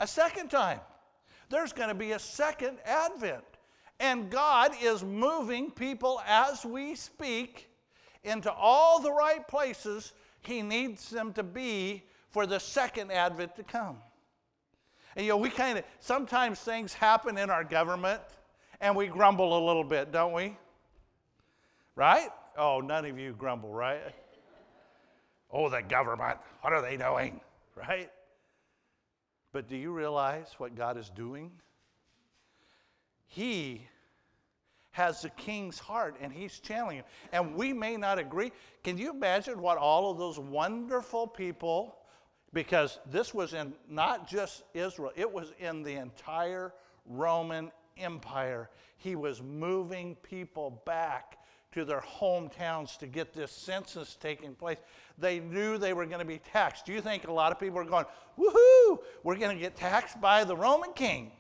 a 0.01 0.07
second 0.07 0.51
time. 0.51 0.81
There's 1.49 1.73
going 1.73 1.89
to 1.89 1.95
be 1.95 2.13
a 2.13 2.19
second 2.19 2.79
Advent. 2.85 3.45
And 3.99 4.31
God 4.31 4.73
is 4.83 5.03
moving 5.03 5.71
people 5.71 6.21
as 6.27 6.65
we 6.65 6.95
speak 6.95 7.69
into 8.25 8.53
all 8.53 9.01
the 9.01 9.13
right 9.13 9.47
places 9.47 10.13
He 10.43 10.63
needs 10.63 11.09
them 11.09 11.33
to 11.35 11.43
be 11.43 12.03
for 12.31 12.47
the 12.47 12.61
second 12.61 13.11
Advent 13.11 13.57
to 13.57 13.63
come. 13.63 13.97
And 15.17 15.25
you 15.25 15.33
know, 15.33 15.39
we 15.39 15.49
kind 15.49 15.79
of, 15.79 15.85
sometimes 16.01 16.61
things 16.61 16.93
happen 16.93 17.39
in 17.39 17.49
our 17.49 17.65
government 17.65 18.21
and 18.81 18.95
we 18.95 19.07
grumble 19.07 19.57
a 19.57 19.63
little 19.67 19.85
bit, 19.85 20.13
don't 20.13 20.33
we? 20.33 20.57
Right? 21.95 22.29
Oh, 22.59 22.81
none 22.81 23.07
of 23.07 23.19
you 23.19 23.33
grumble, 23.33 23.73
right? 23.73 24.03
Oh, 25.51 25.71
the 25.71 25.81
government, 25.81 26.39
what 26.61 26.75
are 26.75 26.83
they 26.83 26.99
doing? 26.99 27.41
Right? 27.75 28.11
But 29.53 29.69
do 29.69 29.77
you 29.77 29.93
realize 29.93 30.55
what 30.59 30.75
God 30.75 30.99
is 30.99 31.09
doing? 31.09 31.51
He 33.27 33.87
has 34.93 35.21
the 35.21 35.31
king's 35.31 35.79
heart 35.79 36.17
and 36.23 36.33
he's 36.33 36.59
channeling 36.59 36.99
it. 36.99 37.07
And 37.33 37.55
we 37.55 37.73
may 37.73 37.97
not 37.97 38.19
agree. 38.19 38.51
Can 38.83 38.97
you 38.97 39.11
imagine 39.11 39.61
what 39.61 39.77
all 39.77 40.11
of 40.11 40.17
those 40.17 40.39
wonderful 40.39 41.27
people, 41.27 41.99
because 42.55 42.99
this 43.11 43.35
was 43.35 43.53
in 43.53 43.75
not 43.91 44.27
just 44.27 44.63
Israel, 44.73 45.13
it 45.15 45.31
was 45.31 45.53
in 45.59 45.83
the 45.83 45.93
entire 45.93 46.73
Roman 47.05 47.71
Empire. 47.99 48.71
He 48.97 49.17
was 49.17 49.43
moving 49.43 50.17
people 50.23 50.83
back 50.87 51.39
to 51.73 51.85
their 51.85 52.01
hometowns 52.01 52.97
to 52.99 53.07
get 53.07 53.35
this 53.35 53.53
census 53.53 54.17
taking 54.19 54.55
place. 54.55 54.79
They 55.19 55.41
knew 55.41 55.77
they 55.77 55.93
were 55.93 56.07
going 56.07 56.21
to 56.21 56.25
be 56.25 56.39
taxed. 56.39 56.87
Do 56.87 56.95
you 56.95 57.03
think 57.03 57.29
a 57.29 57.33
lot 57.33 57.53
of 57.53 57.61
people 57.61 57.79
are 57.79 57.85
going, 57.85 58.07
woohoo, 58.39 58.99
we're 59.23 59.37
going 59.37 59.55
to 59.55 59.63
get 59.63 59.77
taxed 59.77 60.19
by 60.23 60.43
the 60.45 60.57
Roman 60.57 60.95
king? 60.95 61.33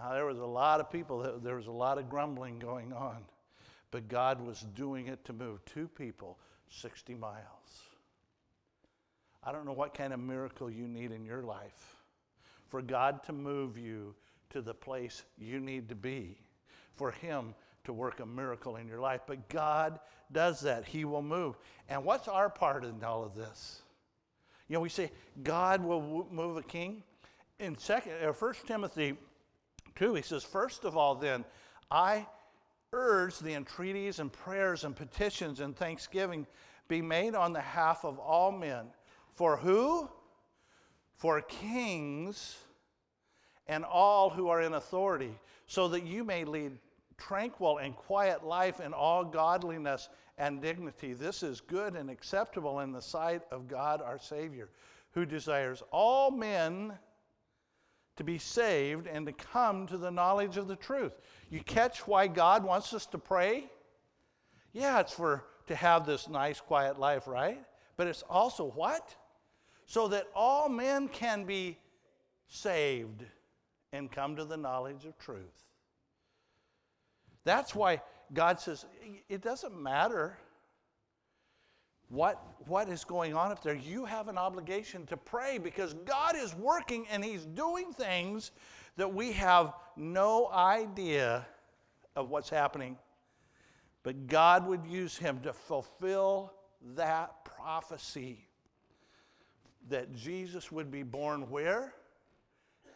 Uh, 0.00 0.14
there 0.14 0.26
was 0.26 0.38
a 0.38 0.46
lot 0.46 0.80
of 0.80 0.90
people, 0.90 1.38
there 1.42 1.56
was 1.56 1.66
a 1.66 1.72
lot 1.72 1.98
of 1.98 2.08
grumbling 2.08 2.58
going 2.58 2.92
on. 2.92 3.18
But 3.90 4.08
God 4.08 4.40
was 4.40 4.64
doing 4.74 5.08
it 5.08 5.24
to 5.24 5.32
move 5.32 5.64
two 5.64 5.88
people 5.88 6.38
60 6.68 7.14
miles. 7.14 7.42
I 9.42 9.52
don't 9.52 9.64
know 9.64 9.72
what 9.72 9.94
kind 9.94 10.12
of 10.12 10.20
miracle 10.20 10.70
you 10.70 10.86
need 10.86 11.10
in 11.10 11.24
your 11.24 11.42
life 11.42 11.96
for 12.68 12.82
God 12.82 13.22
to 13.24 13.32
move 13.32 13.76
you 13.76 14.14
to 14.50 14.62
the 14.62 14.74
place 14.74 15.24
you 15.38 15.58
need 15.58 15.88
to 15.88 15.94
be, 15.94 16.38
for 16.94 17.10
Him 17.10 17.54
to 17.84 17.92
work 17.92 18.20
a 18.20 18.26
miracle 18.26 18.76
in 18.76 18.86
your 18.86 19.00
life. 19.00 19.22
But 19.26 19.48
God 19.48 19.98
does 20.30 20.60
that, 20.60 20.84
He 20.84 21.04
will 21.04 21.22
move. 21.22 21.58
And 21.88 22.04
what's 22.04 22.28
our 22.28 22.48
part 22.48 22.84
in 22.84 23.02
all 23.02 23.24
of 23.24 23.34
this? 23.34 23.82
You 24.68 24.74
know, 24.74 24.80
we 24.80 24.88
say 24.88 25.10
God 25.42 25.82
will 25.82 26.28
move 26.30 26.56
a 26.56 26.62
king. 26.62 27.02
In 27.58 27.76
second, 27.76 28.12
or 28.22 28.32
First 28.32 28.66
Timothy 28.66 29.16
2, 29.96 30.14
he 30.14 30.22
says, 30.22 30.44
First 30.44 30.84
of 30.84 30.96
all, 30.96 31.14
then, 31.14 31.44
I 31.90 32.26
urge 32.92 33.38
the 33.38 33.54
entreaties 33.54 34.18
and 34.18 34.32
prayers 34.32 34.84
and 34.84 34.94
petitions 34.96 35.60
and 35.60 35.76
thanksgiving 35.76 36.46
be 36.88 37.00
made 37.00 37.34
on 37.34 37.52
the 37.52 37.60
behalf 37.60 38.04
of 38.04 38.18
all 38.18 38.50
men. 38.50 38.86
For 39.34 39.56
who? 39.56 40.10
For 41.16 41.40
kings 41.42 42.56
and 43.68 43.84
all 43.84 44.30
who 44.30 44.48
are 44.48 44.60
in 44.60 44.74
authority, 44.74 45.38
so 45.66 45.86
that 45.88 46.04
you 46.04 46.24
may 46.24 46.44
lead 46.44 46.76
tranquil 47.16 47.78
and 47.78 47.94
quiet 47.94 48.44
life 48.44 48.80
in 48.80 48.92
all 48.92 49.24
godliness 49.24 50.08
and 50.38 50.60
dignity. 50.60 51.12
This 51.12 51.42
is 51.42 51.60
good 51.60 51.94
and 51.94 52.10
acceptable 52.10 52.80
in 52.80 52.92
the 52.92 53.02
sight 53.02 53.42
of 53.52 53.68
God 53.68 54.02
our 54.02 54.18
Savior, 54.18 54.70
who 55.12 55.24
desires 55.24 55.82
all 55.92 56.30
men 56.30 56.98
to 58.20 58.24
be 58.24 58.36
saved 58.36 59.06
and 59.06 59.24
to 59.24 59.32
come 59.32 59.86
to 59.86 59.96
the 59.96 60.10
knowledge 60.10 60.58
of 60.58 60.68
the 60.68 60.76
truth. 60.76 61.14
You 61.48 61.60
catch 61.60 62.06
why 62.06 62.26
God 62.26 62.62
wants 62.62 62.92
us 62.92 63.06
to 63.06 63.18
pray? 63.18 63.64
Yeah, 64.74 65.00
it's 65.00 65.14
for 65.14 65.46
to 65.68 65.74
have 65.74 66.04
this 66.04 66.28
nice 66.28 66.60
quiet 66.60 66.98
life, 66.98 67.26
right? 67.26 67.64
But 67.96 68.08
it's 68.08 68.22
also 68.28 68.72
what? 68.72 69.16
So 69.86 70.06
that 70.08 70.26
all 70.34 70.68
men 70.68 71.08
can 71.08 71.44
be 71.44 71.78
saved 72.46 73.24
and 73.94 74.12
come 74.12 74.36
to 74.36 74.44
the 74.44 74.58
knowledge 74.58 75.06
of 75.06 75.16
truth. 75.16 75.64
That's 77.44 77.74
why 77.74 78.02
God 78.34 78.60
says 78.60 78.84
it 79.30 79.40
doesn't 79.40 79.74
matter 79.74 80.36
what, 82.10 82.42
what 82.66 82.88
is 82.88 83.04
going 83.04 83.34
on 83.34 83.50
up 83.50 83.62
there. 83.62 83.74
You 83.74 84.04
have 84.04 84.28
an 84.28 84.36
obligation 84.36 85.06
to 85.06 85.16
pray 85.16 85.58
because 85.58 85.94
God 86.04 86.36
is 86.36 86.54
working 86.54 87.06
and 87.10 87.24
He's 87.24 87.46
doing 87.46 87.92
things 87.92 88.50
that 88.96 89.12
we 89.12 89.32
have 89.32 89.72
no 89.96 90.48
idea 90.48 91.46
of 92.16 92.28
what's 92.28 92.50
happening. 92.50 92.98
But 94.02 94.26
God 94.26 94.66
would 94.66 94.84
use 94.84 95.16
Him 95.16 95.40
to 95.42 95.52
fulfill 95.52 96.52
that 96.96 97.44
prophecy 97.44 98.46
that 99.88 100.14
Jesus 100.14 100.70
would 100.72 100.90
be 100.90 101.02
born 101.02 101.48
where? 101.48 101.94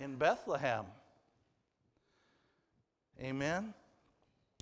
In 0.00 0.16
Bethlehem. 0.16 0.84
Amen. 3.20 3.72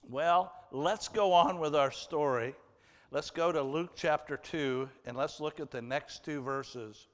Well, 0.08 0.52
let's 0.70 1.08
go 1.08 1.32
on 1.32 1.58
with 1.58 1.74
our 1.74 1.90
story. 1.90 2.54
Let's 3.12 3.28
go 3.28 3.52
to 3.52 3.60
Luke 3.60 3.90
chapter 3.94 4.38
2 4.38 4.88
and 5.04 5.14
let's 5.14 5.38
look 5.38 5.60
at 5.60 5.70
the 5.70 5.82
next 5.82 6.24
two 6.24 6.40
verses, 6.40 7.08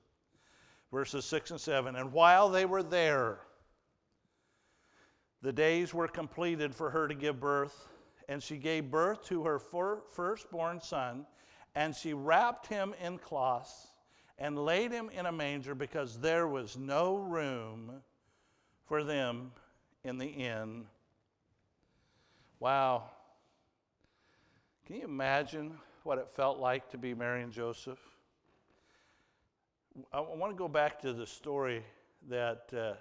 verses 0.93 1.25
6 1.25 1.51
and 1.51 1.61
7. 1.61 1.97
And 1.97 2.13
while 2.13 2.49
they 2.49 2.67
were 2.67 2.85
there, 2.85 3.41
the 5.43 5.53
days 5.53 5.93
were 5.93 6.07
completed 6.07 6.73
for 6.73 6.89
her 6.89 7.09
to 7.09 7.17
give 7.17 7.41
birth, 7.41 7.89
and 8.29 8.41
she 8.41 8.59
gave 8.59 8.93
birth 8.93 9.25
to 9.25 9.43
her 9.43 9.59
firstborn 9.59 10.81
son, 10.81 11.27
and 11.75 11.97
she 11.97 12.15
wrapped 12.15 12.69
him 12.69 12.95
in 13.03 13.19
cloths 13.19 13.89
and 14.39 14.57
laid 14.57 14.93
him 14.93 15.11
in 15.11 15.27
a 15.27 15.33
manger 15.33 15.75
because 15.75 16.21
there 16.21 16.47
was 16.47 16.77
no 16.77 17.17
room 17.17 17.91
for 18.87 19.03
them 19.03 19.51
in 20.05 20.17
the 20.17 20.29
inn. 20.29 20.87
Wow. 22.61 23.11
Can 24.87 24.95
you 24.95 25.05
imagine 25.05 25.73
what 26.09 26.17
it 26.17 26.29
felt 26.35 26.59
like 26.59 26.89
to 26.89 26.97
be 26.97 27.13
Mary 27.13 27.43
and 27.43 27.53
Joseph? 27.53 27.99
I 30.11 30.21
want 30.21 30.51
to 30.51 30.57
go 30.57 30.67
back 30.67 30.99
to 31.03 31.13
the 31.13 31.27
story 31.27 31.83
that 32.31 32.63
uh, 32.75 32.95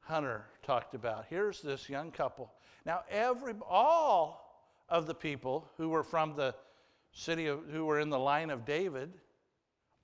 Hunter 0.00 0.44
talked 0.62 0.94
about. 0.94 1.24
Here's 1.30 1.62
this 1.62 1.88
young 1.88 2.10
couple. 2.10 2.52
Now, 2.84 3.04
every 3.10 3.54
all 3.66 4.66
of 4.90 5.06
the 5.06 5.14
people 5.14 5.66
who 5.78 5.88
were 5.88 6.02
from 6.02 6.36
the 6.36 6.54
city 7.12 7.46
of, 7.46 7.60
who 7.72 7.86
were 7.86 8.00
in 8.00 8.10
the 8.10 8.18
line 8.18 8.50
of 8.50 8.66
David, 8.66 9.10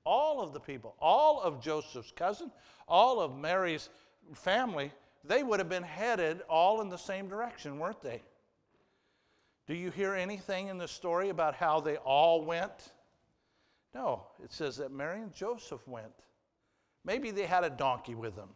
all 0.05 0.41
of 0.41 0.55
the 0.55 0.61
people, 0.61 0.95
all 0.99 1.43
of 1.43 1.61
Joseph's 1.61 2.13
cousin, 2.13 2.51
all 2.89 3.21
of 3.21 3.37
Mary's 3.37 3.91
family, 4.33 4.91
they 5.23 5.43
would 5.43 5.59
have 5.59 5.69
been 5.69 5.83
headed 5.83 6.41
all 6.49 6.81
in 6.81 6.89
the 6.89 6.97
same 6.97 7.29
direction, 7.29 7.79
weren't 7.79 8.01
they? 8.01 8.23
Do 9.67 9.75
you 9.75 9.91
hear 9.91 10.15
anything 10.15 10.69
in 10.69 10.79
the 10.79 10.89
story 10.89 11.29
about 11.29 11.55
how 11.55 11.81
they 11.81 11.97
all 11.97 12.45
went? 12.45 12.93
No, 13.95 14.27
it 14.43 14.53
says 14.53 14.77
that 14.77 14.93
Mary 14.93 15.21
and 15.21 15.33
Joseph 15.33 15.87
went. 15.89 16.13
Maybe 17.05 17.31
they 17.31 17.47
had 17.47 17.65
a 17.65 17.71
donkey 17.71 18.15
with 18.15 18.37
them. 18.37 18.51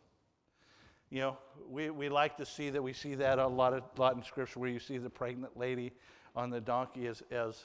You 1.10 1.20
know, 1.20 1.38
we, 1.68 1.90
we 1.90 2.08
like 2.08 2.36
to 2.36 2.46
see 2.46 2.70
that. 2.70 2.80
We 2.80 2.92
see 2.92 3.16
that 3.16 3.38
a 3.38 3.46
lot, 3.46 3.72
of, 3.72 3.82
lot 3.96 4.16
in 4.16 4.22
Scripture 4.22 4.60
where 4.60 4.70
you 4.70 4.78
see 4.78 4.98
the 4.98 5.10
pregnant 5.10 5.56
lady 5.56 5.92
on 6.36 6.50
the 6.50 6.60
donkey 6.60 7.08
as, 7.08 7.22
as, 7.32 7.64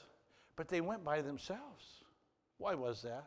but 0.56 0.68
they 0.68 0.80
went 0.80 1.04
by 1.04 1.22
themselves. 1.22 2.02
Why 2.58 2.74
was 2.74 3.02
that? 3.02 3.26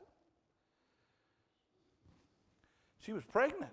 She 2.99 3.13
was 3.13 3.23
pregnant 3.23 3.71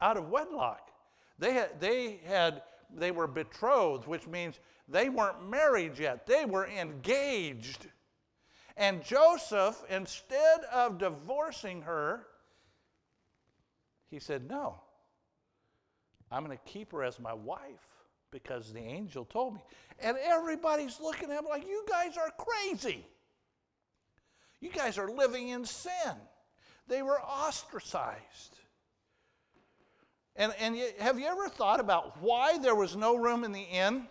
out 0.00 0.16
of 0.16 0.28
wedlock. 0.28 0.90
They 1.38 1.52
had, 1.54 1.80
they 1.80 2.20
had, 2.26 2.62
they 2.96 3.10
were 3.10 3.26
betrothed, 3.26 4.06
which 4.06 4.26
means 4.26 4.58
they 4.88 5.08
weren't 5.08 5.48
married 5.48 5.98
yet, 5.98 6.26
they 6.26 6.44
were 6.44 6.66
engaged. 6.66 7.86
And 8.76 9.04
Joseph, 9.04 9.82
instead 9.90 10.60
of 10.72 10.98
divorcing 10.98 11.82
her, 11.82 12.26
he 14.10 14.18
said, 14.18 14.48
No, 14.48 14.80
I'm 16.30 16.44
going 16.44 16.56
to 16.56 16.64
keep 16.72 16.92
her 16.92 17.02
as 17.02 17.20
my 17.20 17.34
wife 17.34 17.60
because 18.30 18.72
the 18.72 18.80
angel 18.80 19.24
told 19.24 19.54
me. 19.54 19.60
And 19.98 20.16
everybody's 20.22 21.00
looking 21.00 21.30
at 21.30 21.38
him 21.38 21.46
like, 21.48 21.66
You 21.66 21.84
guys 21.88 22.16
are 22.16 22.32
crazy. 22.38 23.06
You 24.60 24.70
guys 24.70 24.98
are 24.98 25.10
living 25.10 25.48
in 25.48 25.64
sin. 25.64 26.14
They 26.86 27.02
were 27.02 27.20
ostracized. 27.20 28.59
And, 30.40 30.54
and 30.58 30.74
have 31.00 31.18
you 31.20 31.26
ever 31.26 31.50
thought 31.50 31.80
about 31.80 32.16
why 32.22 32.56
there 32.56 32.74
was 32.74 32.96
no 32.96 33.14
room 33.14 33.44
in 33.44 33.52
the 33.52 33.60
inn? 33.60 34.06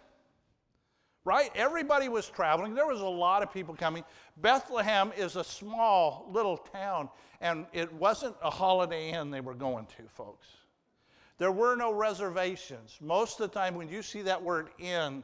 Right? 1.25 1.50
Everybody 1.55 2.07
was 2.07 2.29
traveling. 2.29 2.75
There 2.75 2.86
was 2.86 3.01
a 3.01 3.05
lot 3.07 3.41
of 3.41 3.51
people 3.51 3.74
coming. 3.74 4.03
Bethlehem 4.38 5.12
is 5.17 5.38
a 5.38 5.43
small 5.43 6.29
little 6.31 6.55
town, 6.55 7.09
and 7.41 7.65
it 7.74 7.91
wasn't 7.91 8.36
a 8.43 8.51
holiday 8.51 9.09
inn 9.09 9.31
they 9.31 9.41
were 9.41 9.55
going 9.55 9.88
to, 9.98 10.03
folks. 10.07 10.45
There 11.39 11.51
were 11.51 11.75
no 11.75 11.91
reservations. 11.91 13.00
Most 13.01 13.39
of 13.39 13.51
the 13.51 13.59
time, 13.59 13.74
when 13.74 13.89
you 13.89 14.03
see 14.03 14.21
that 14.21 14.43
word 14.43 14.69
inn, 14.77 15.24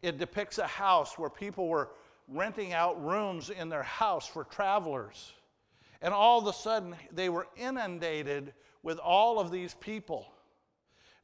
it 0.00 0.16
depicts 0.16 0.56
a 0.56 0.66
house 0.66 1.18
where 1.18 1.28
people 1.28 1.68
were 1.68 1.90
renting 2.28 2.72
out 2.72 3.04
rooms 3.04 3.50
in 3.50 3.68
their 3.68 3.82
house 3.82 4.26
for 4.26 4.44
travelers. 4.44 5.34
And 6.00 6.14
all 6.14 6.38
of 6.38 6.46
a 6.46 6.54
sudden, 6.54 6.96
they 7.12 7.28
were 7.28 7.46
inundated 7.56 8.54
with 8.82 8.98
all 8.98 9.38
of 9.38 9.50
these 9.50 9.74
people 9.74 10.32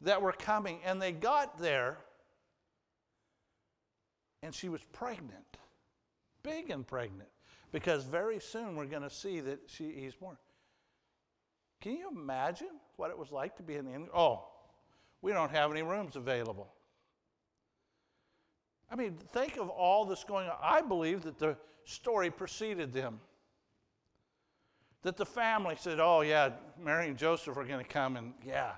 that 0.03 0.21
were 0.21 0.33
coming. 0.33 0.81
And 0.85 1.01
they 1.01 1.13
got 1.13 1.59
there, 1.59 1.99
and 4.43 4.55
she 4.55 4.69
was 4.69 4.83
pregnant, 4.93 5.57
big 6.43 6.71
and 6.71 6.87
pregnant, 6.87 7.29
because 7.73 8.05
very 8.05 8.41
soon 8.41 8.77
we're 8.77 8.87
going 8.87 9.03
to 9.03 9.11
see 9.11 9.41
that 9.41 9.61
she, 9.67 9.93
he's 9.93 10.15
born. 10.15 10.37
Can 11.81 11.93
you 11.93 12.11
imagine 12.11 12.69
what 12.97 13.11
it 13.11 13.19
was 13.19 13.33
like 13.33 13.57
to 13.57 13.63
be 13.63 13.75
in 13.75 13.85
the? 13.85 14.09
Oh, 14.15 14.47
we 15.21 15.33
don't 15.33 15.51
have 15.51 15.71
any 15.71 15.83
rooms 15.83 16.17
available. 16.17 16.73
I 18.91 18.95
mean, 18.95 19.17
think 19.33 19.57
of 19.57 19.69
all 19.71 20.05
this 20.05 20.23
going 20.23 20.49
on. 20.49 20.57
I 20.63 20.83
believe 20.83 21.23
that 21.23 21.39
the 21.39 21.57
story 21.85 22.31
preceded 22.31 22.93
them. 22.93 23.21
That 25.03 25.17
the 25.17 25.27
family 25.27 25.77
said, 25.79 25.99
oh, 25.99 26.21
yeah, 26.21 26.51
Mary 26.79 27.09
and 27.09 27.17
Joseph 27.17 27.57
are 27.57 27.65
going 27.65 27.85
to 27.85 27.91
come 27.91 28.17
and, 28.17 28.35
yeah, 28.47 28.73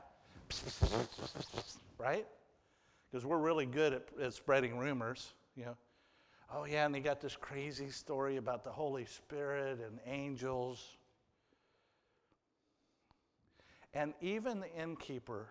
right? 1.99 2.27
Because 3.11 3.25
we're 3.25 3.39
really 3.39 3.67
good 3.67 3.93
at, 3.93 4.03
at 4.21 4.35
spreading 4.35 4.79
rumors, 4.79 5.35
you 5.57 5.65
know. 5.65 5.77
Oh, 6.53 6.65
yeah, 6.65 6.87
and 6.87 6.95
they 6.95 7.01
got 7.01 7.21
this 7.21 7.37
crazy 7.37 7.91
story 7.91 8.37
about 8.37 8.65
the 8.65 8.71
Holy 8.71 9.07
Spirit 9.07 9.81
and 9.81 9.99
angels. 10.07 10.97
And 13.93 14.13
even 14.21 14.61
the 14.61 14.73
innkeeper 14.75 15.49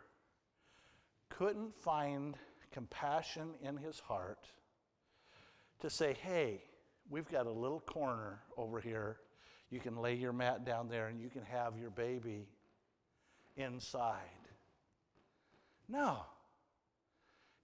couldn't 1.30 1.76
find 1.76 2.36
compassion 2.72 3.50
in 3.62 3.78
his 3.78 4.00
heart 4.00 4.48
to 5.80 5.90
say, 5.90 6.16
hey, 6.22 6.64
we've 7.10 7.30
got 7.30 7.48
a 7.48 7.52
little 7.52 7.82
corner 7.82 8.42
over 8.58 8.80
here. 8.80 9.18
You 9.70 9.80
can 9.80 9.98
lay 9.98 10.14
your 10.14 10.34
mat 10.34 10.66
down 10.66 10.88
there 10.88 11.08
and 11.08 11.20
you 11.20 11.30
can 11.30 11.44
have 11.44 11.78
your 11.78 11.90
baby 11.90 12.48
inside. 13.58 14.43
No. 15.88 16.26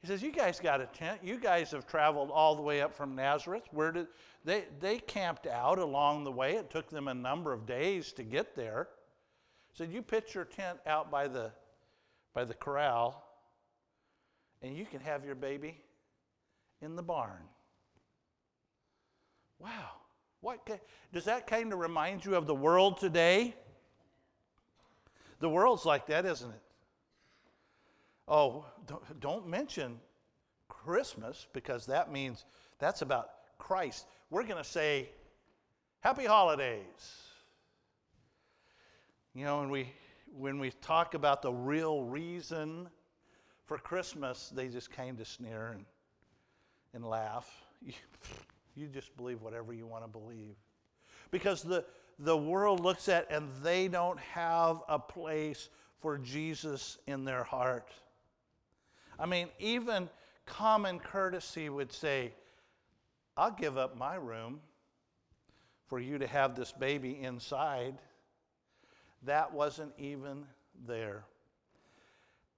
He 0.01 0.07
says, 0.07 0.21
You 0.21 0.31
guys 0.31 0.59
got 0.59 0.81
a 0.81 0.85
tent. 0.87 1.21
You 1.23 1.39
guys 1.39 1.71
have 1.71 1.85
traveled 1.85 2.31
all 2.31 2.55
the 2.55 2.61
way 2.61 2.81
up 2.81 2.95
from 2.95 3.15
Nazareth. 3.15 3.63
Where 3.71 3.91
did 3.91 4.07
they 4.45 4.65
they 4.79 4.99
camped 4.99 5.47
out 5.47 5.79
along 5.79 6.23
the 6.23 6.31
way? 6.31 6.55
It 6.55 6.69
took 6.69 6.89
them 6.89 7.07
a 7.07 7.13
number 7.13 7.51
of 7.51 7.65
days 7.65 8.13
to 8.13 8.23
get 8.23 8.55
there. 8.55 8.87
He 9.71 9.77
said, 9.77 9.91
You 9.91 10.01
pitch 10.01 10.33
your 10.33 10.45
tent 10.45 10.79
out 10.85 11.11
by 11.11 11.27
the 11.27 11.51
by 12.33 12.45
the 12.45 12.53
corral 12.53 13.25
and 14.61 14.75
you 14.75 14.85
can 14.85 14.99
have 15.01 15.25
your 15.25 15.35
baby 15.35 15.77
in 16.81 16.95
the 16.95 17.03
barn. 17.03 17.43
Wow. 19.59 19.91
What 20.41 20.67
does 21.11 21.25
that 21.25 21.47
kind 21.47 21.73
of 21.73 21.79
remind 21.79 22.23
you 22.23 22.35
of 22.35 22.47
the 22.47 22.55
world 22.55 22.99
today? 22.99 23.55
The 25.39 25.49
world's 25.49 25.85
like 25.85 26.07
that, 26.07 26.25
isn't 26.25 26.49
it? 26.49 26.61
Oh, 28.29 28.63
don't 29.19 29.47
mention 29.47 29.99
Christmas 30.67 31.47
because 31.51 31.87
that 31.87 32.11
means 32.11 32.45
that's 32.77 33.01
about 33.01 33.31
Christ. 33.57 34.05
We're 34.29 34.43
going 34.43 34.63
to 34.63 34.69
say 34.69 35.09
happy 36.01 36.25
holidays. 36.25 37.23
You 39.33 39.45
know, 39.45 39.59
when 39.59 39.69
we 39.71 39.91
when 40.37 40.59
we 40.59 40.69
talk 40.81 41.15
about 41.15 41.41
the 41.41 41.51
real 41.51 42.03
reason 42.03 42.87
for 43.65 43.77
Christmas, 43.77 44.51
they 44.53 44.67
just 44.67 44.91
kind 44.91 45.19
of 45.19 45.27
sneer 45.27 45.71
and, 45.73 45.85
and 46.93 47.05
laugh. 47.05 47.49
You, 47.81 47.93
you 48.75 48.87
just 48.87 49.15
believe 49.17 49.41
whatever 49.41 49.73
you 49.73 49.87
want 49.87 50.03
to 50.03 50.07
believe. 50.07 50.55
Because 51.31 51.63
the, 51.63 51.85
the 52.19 52.35
world 52.35 52.79
looks 52.79 53.09
at 53.09 53.31
and 53.31 53.49
they 53.63 53.87
don't 53.87 54.19
have 54.19 54.81
a 54.87 54.99
place 54.99 55.69
for 55.99 56.17
Jesus 56.17 56.97
in 57.07 57.25
their 57.25 57.43
heart. 57.43 57.91
I 59.19 59.25
mean, 59.25 59.49
even 59.59 60.09
common 60.45 60.99
courtesy 60.99 61.69
would 61.69 61.91
say, 61.91 62.33
I'll 63.35 63.51
give 63.51 63.77
up 63.77 63.97
my 63.97 64.15
room 64.15 64.61
for 65.87 65.99
you 65.99 66.17
to 66.17 66.27
have 66.27 66.55
this 66.55 66.71
baby 66.71 67.19
inside. 67.21 67.95
That 69.23 69.53
wasn't 69.53 69.91
even 69.97 70.45
there. 70.87 71.25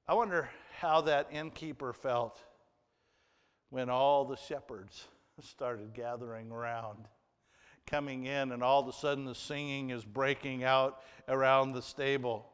I 0.07 0.13
wonder 0.13 0.49
how 0.79 1.01
that 1.01 1.27
innkeeper 1.31 1.93
felt 1.93 2.39
when 3.69 3.89
all 3.89 4.25
the 4.25 4.35
shepherds 4.35 5.07
started 5.41 5.93
gathering 5.93 6.51
around, 6.51 7.07
coming 7.87 8.25
in, 8.25 8.51
and 8.51 8.61
all 8.61 8.81
of 8.81 8.87
a 8.87 8.93
sudden 8.93 9.25
the 9.25 9.33
singing 9.33 9.89
is 9.89 10.03
breaking 10.03 10.63
out 10.63 11.01
around 11.27 11.71
the 11.71 11.81
stable. 11.81 12.50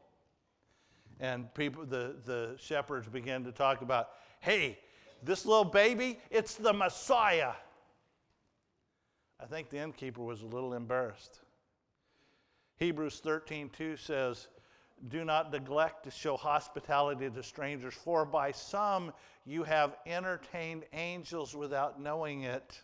And 1.20 1.52
people, 1.54 1.84
the, 1.84 2.16
the 2.24 2.56
shepherds 2.58 3.08
began 3.08 3.44
to 3.44 3.52
talk 3.52 3.82
about, 3.82 4.10
hey, 4.40 4.78
this 5.22 5.44
little 5.44 5.64
baby, 5.64 6.18
it's 6.30 6.54
the 6.54 6.72
Messiah. 6.72 7.52
I 9.40 9.46
think 9.46 9.70
the 9.70 9.78
innkeeper 9.78 10.22
was 10.22 10.42
a 10.42 10.46
little 10.46 10.74
embarrassed. 10.74 11.40
Hebrews 12.76 13.20
13:2 13.24 13.98
says, 13.98 14.48
do 15.06 15.24
not 15.24 15.52
neglect 15.52 16.04
to 16.04 16.10
show 16.10 16.36
hospitality 16.36 17.30
to 17.30 17.42
strangers, 17.42 17.94
for 17.94 18.24
by 18.24 18.50
some 18.50 19.12
you 19.44 19.62
have 19.62 19.96
entertained 20.06 20.84
angels 20.92 21.54
without 21.54 22.00
knowing 22.00 22.42
it. 22.42 22.82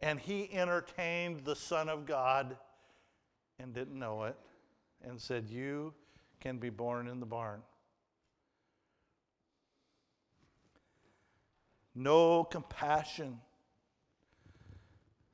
And 0.00 0.18
he 0.18 0.52
entertained 0.52 1.44
the 1.44 1.54
Son 1.54 1.88
of 1.88 2.06
God 2.06 2.56
and 3.58 3.72
didn't 3.72 3.98
know 3.98 4.24
it, 4.24 4.36
and 5.06 5.20
said, 5.20 5.48
You 5.48 5.94
can 6.40 6.58
be 6.58 6.70
born 6.70 7.06
in 7.08 7.20
the 7.20 7.26
barn. 7.26 7.62
No 11.94 12.44
compassion. 12.44 13.40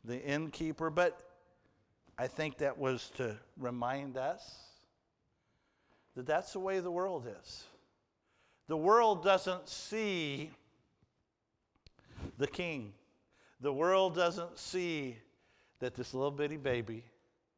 The 0.05 0.23
innkeeper, 0.23 0.90
but 0.90 1.21
I 2.19 2.27
think 2.27 2.59
that 2.59 2.79
was 2.79 3.11
to 3.16 3.37
remind 3.59 4.16
us 4.16 4.66
that 6.14 6.27
that's 6.27 6.53
the 6.53 6.61
way 6.61 6.81
the 6.81 6.90
world 6.90 7.27
is. 7.40 7.64
The 8.69 8.77
world 8.77 9.23
doesn't 9.23 9.69
see 9.69 10.51
the 12.38 12.47
king. 12.47 12.92
The 13.61 13.73
world 13.73 14.14
doesn't 14.14 14.59
see 14.59 15.16
that 15.79 15.95
this 15.95 16.14
little 16.14 16.31
bitty 16.31 16.57
baby 16.57 17.05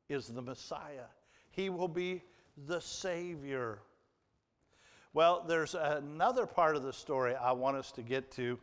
is 0.09 0.27
the 0.27 0.43
Messiah. 0.43 1.07
He 1.51 1.71
will 1.71 1.89
be 1.89 2.23
the 2.66 2.81
Savior. 2.81 3.79
Well, 5.14 5.44
there's 5.47 5.75
another 5.75 6.47
part 6.47 6.77
of 6.77 6.83
the 6.83 6.92
story 6.92 7.35
I 7.35 7.53
want 7.53 7.77
us 7.77 7.92
to 7.92 8.03
get 8.03 8.31
to, 8.33 8.59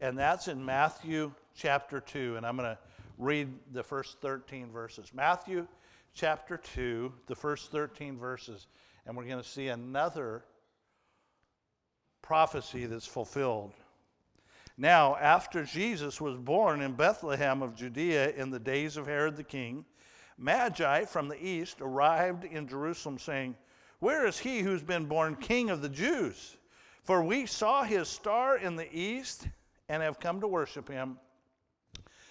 and 0.00 0.18
that's 0.18 0.48
in 0.48 0.64
Matthew 0.64 1.32
chapter 1.56 2.00
2. 2.00 2.36
And 2.36 2.46
I'm 2.46 2.56
going 2.56 2.68
to 2.70 2.78
read 3.18 3.48
the 3.72 3.82
first 3.82 4.20
13 4.20 4.70
verses. 4.70 5.10
Matthew 5.12 5.66
chapter 6.14 6.56
2, 6.56 7.12
the 7.26 7.34
first 7.34 7.70
13 7.72 8.18
verses 8.18 8.66
and 9.08 9.16
we're 9.16 9.24
going 9.24 9.42
to 9.42 9.48
see 9.48 9.68
another 9.68 10.44
prophecy 12.20 12.84
that's 12.84 13.06
fulfilled. 13.06 13.72
Now, 14.76 15.16
after 15.16 15.64
Jesus 15.64 16.20
was 16.20 16.36
born 16.36 16.82
in 16.82 16.92
Bethlehem 16.92 17.62
of 17.62 17.74
Judea 17.74 18.32
in 18.32 18.50
the 18.50 18.60
days 18.60 18.98
of 18.98 19.06
Herod 19.06 19.36
the 19.36 19.42
king, 19.42 19.86
Magi 20.38 21.04
from 21.04 21.28
the 21.28 21.44
east 21.44 21.80
arrived 21.80 22.44
in 22.44 22.68
Jerusalem, 22.68 23.18
saying, 23.18 23.56
Where 23.98 24.24
is 24.24 24.38
he 24.38 24.60
who's 24.60 24.82
been 24.82 25.06
born 25.06 25.34
king 25.34 25.68
of 25.68 25.82
the 25.82 25.88
Jews? 25.88 26.56
For 27.02 27.22
we 27.22 27.44
saw 27.44 27.82
his 27.82 28.08
star 28.08 28.56
in 28.56 28.76
the 28.76 28.88
east 28.96 29.48
and 29.88 30.02
have 30.02 30.20
come 30.20 30.40
to 30.40 30.46
worship 30.46 30.88
him. 30.88 31.18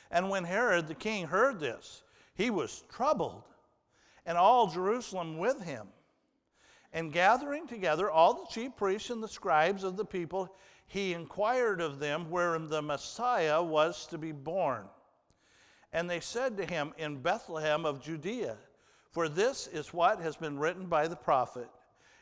And 0.10 0.30
when 0.30 0.46
Herod 0.46 0.88
the 0.88 0.96
king 0.96 1.28
heard 1.28 1.60
this, 1.60 2.04
he 2.34 2.50
was 2.50 2.84
troubled, 2.90 3.44
and 4.26 4.38
all 4.38 4.68
Jerusalem 4.68 5.38
with 5.38 5.62
him. 5.62 5.88
And 6.94 7.12
gathering 7.12 7.68
together 7.68 8.10
all 8.10 8.36
the 8.36 8.50
chief 8.50 8.76
priests 8.78 9.10
and 9.10 9.22
the 9.22 9.28
scribes 9.28 9.84
of 9.84 9.98
the 9.98 10.06
people, 10.06 10.56
he 10.86 11.14
inquired 11.14 11.82
of 11.82 12.00
them 12.00 12.30
where 12.30 12.58
the 12.58 12.82
Messiah 12.82 13.62
was 13.62 14.06
to 14.08 14.18
be 14.18 14.32
born. 14.32 14.88
And 15.94 16.10
they 16.10 16.20
said 16.20 16.58
to 16.58 16.66
him, 16.66 16.94
In 16.98 17.22
Bethlehem 17.22 17.86
of 17.86 18.02
Judea, 18.02 18.58
for 19.12 19.30
this 19.30 19.68
is 19.68 19.94
what 19.94 20.22
has 20.22 20.36
been 20.36 20.60
written 20.60 20.88
by 20.88 21.08
the 21.08 21.16
prophet 21.16 21.70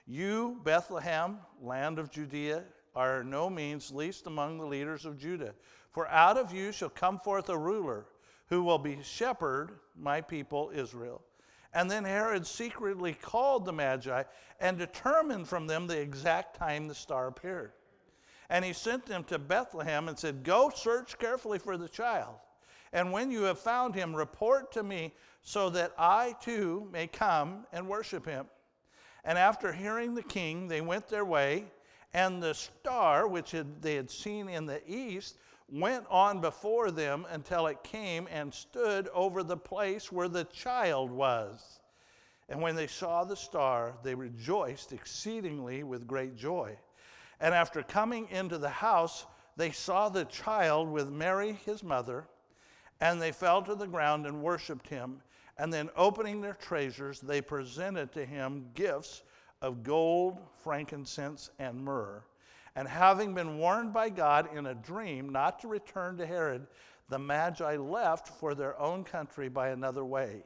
You, 0.06 0.60
Bethlehem, 0.64 1.40
land 1.62 2.00
of 2.00 2.12
Judea, 2.12 2.64
are 2.96 3.24
no 3.24 3.50
means 3.50 3.92
least 3.92 4.28
among 4.28 4.58
the 4.58 4.66
leaders 4.66 5.06
of 5.06 5.18
Judah. 5.18 5.54
For 5.92 6.08
out 6.08 6.38
of 6.38 6.54
you 6.54 6.72
shall 6.72 6.90
come 6.90 7.20
forth 7.20 7.50
a 7.50 7.58
ruler 7.58 8.06
who 8.48 8.64
will 8.64 8.78
be 8.78 9.00
shepherd 9.02 9.80
my 9.98 10.22
people 10.22 10.72
Israel. 10.74 11.22
And 11.74 11.92
then 11.92 12.06
Herod 12.06 12.48
secretly 12.48 13.14
called 13.14 13.66
the 13.66 13.74
Magi 13.74 14.24
and 14.62 14.78
determined 14.78 15.48
from 15.48 15.68
them 15.68 15.88
the 15.88 16.00
exact 16.00 16.56
time 16.56 16.88
the 16.88 16.96
star 16.96 17.28
appeared. 17.28 17.74
And 18.50 18.64
he 18.64 18.74
sent 18.74 19.06
them 19.06 19.24
to 19.26 19.40
Bethlehem 19.40 20.08
and 20.08 20.18
said, 20.18 20.44
Go 20.44 20.72
search 20.74 21.18
carefully 21.18 21.60
for 21.60 21.78
the 21.78 21.90
child. 21.90 22.36
And 22.96 23.12
when 23.12 23.30
you 23.30 23.42
have 23.42 23.60
found 23.60 23.94
him, 23.94 24.16
report 24.16 24.72
to 24.72 24.82
me 24.82 25.14
so 25.42 25.70
that 25.72 25.92
I 25.98 26.34
too 26.40 26.88
may 26.94 27.08
come 27.08 27.66
and 27.74 27.90
worship 27.90 28.26
him. 28.26 28.46
And 29.26 29.38
after 29.38 29.74
hearing 29.74 30.16
the 30.16 30.24
king, 30.24 30.70
they 30.70 30.80
went 30.80 31.10
their 31.10 31.26
way, 31.26 31.66
and 32.14 32.42
the 32.42 32.54
star 32.54 33.28
which 33.28 33.54
they 33.82 33.96
had 33.96 34.10
seen 34.10 34.48
in 34.48 34.66
the 34.66 34.82
east 34.90 35.36
went 35.70 36.06
on 36.10 36.40
before 36.40 36.90
them 36.90 37.28
until 37.30 37.68
it 37.68 37.84
came 37.84 38.30
and 38.32 38.54
stood 38.54 39.10
over 39.10 39.44
the 39.44 39.58
place 39.58 40.10
where 40.10 40.30
the 40.30 40.46
child 40.46 41.12
was. 41.12 41.82
And 42.48 42.62
when 42.62 42.78
they 42.78 42.88
saw 42.88 43.26
the 43.26 43.36
star, 43.36 43.98
they 44.04 44.16
rejoiced 44.16 44.94
exceedingly 44.94 45.84
with 45.84 46.08
great 46.08 46.38
joy. 46.38 46.78
And 47.42 47.54
after 47.54 47.84
coming 47.84 48.30
into 48.30 48.58
the 48.58 48.70
house, 48.70 49.26
they 49.58 49.72
saw 49.72 50.08
the 50.08 50.24
child 50.24 50.90
with 50.90 51.10
Mary, 51.10 51.60
his 51.66 51.84
mother, 51.84 52.30
and 53.02 53.22
they 53.22 53.32
fell 53.32 53.62
to 53.64 53.76
the 53.76 53.88
ground 53.88 54.26
and 54.26 54.42
worshiped 54.42 54.88
him. 54.88 55.22
And 55.58 55.72
then, 55.72 55.90
opening 55.96 56.42
their 56.42 56.54
treasures, 56.54 57.22
they 57.22 57.42
presented 57.42 58.12
to 58.14 58.26
him 58.26 58.66
gifts 58.74 59.24
of 59.62 59.84
gold, 59.84 60.40
frankincense, 60.64 61.50
and 61.60 61.84
myrrh. 61.84 62.24
And 62.76 62.88
having 62.88 63.34
been 63.34 63.58
warned 63.58 63.94
by 63.94 64.10
God 64.10 64.50
in 64.54 64.66
a 64.66 64.76
dream 64.76 65.30
not 65.30 65.60
to 65.60 65.68
return 65.68 66.18
to 66.18 66.26
Herod, 66.26 66.68
the 67.08 67.20
Magi 67.20 67.78
left 67.78 68.28
for 68.28 68.54
their 68.54 68.78
own 68.80 69.04
country 69.04 69.48
by 69.48 69.70
another 69.70 70.04
way. 70.04 70.44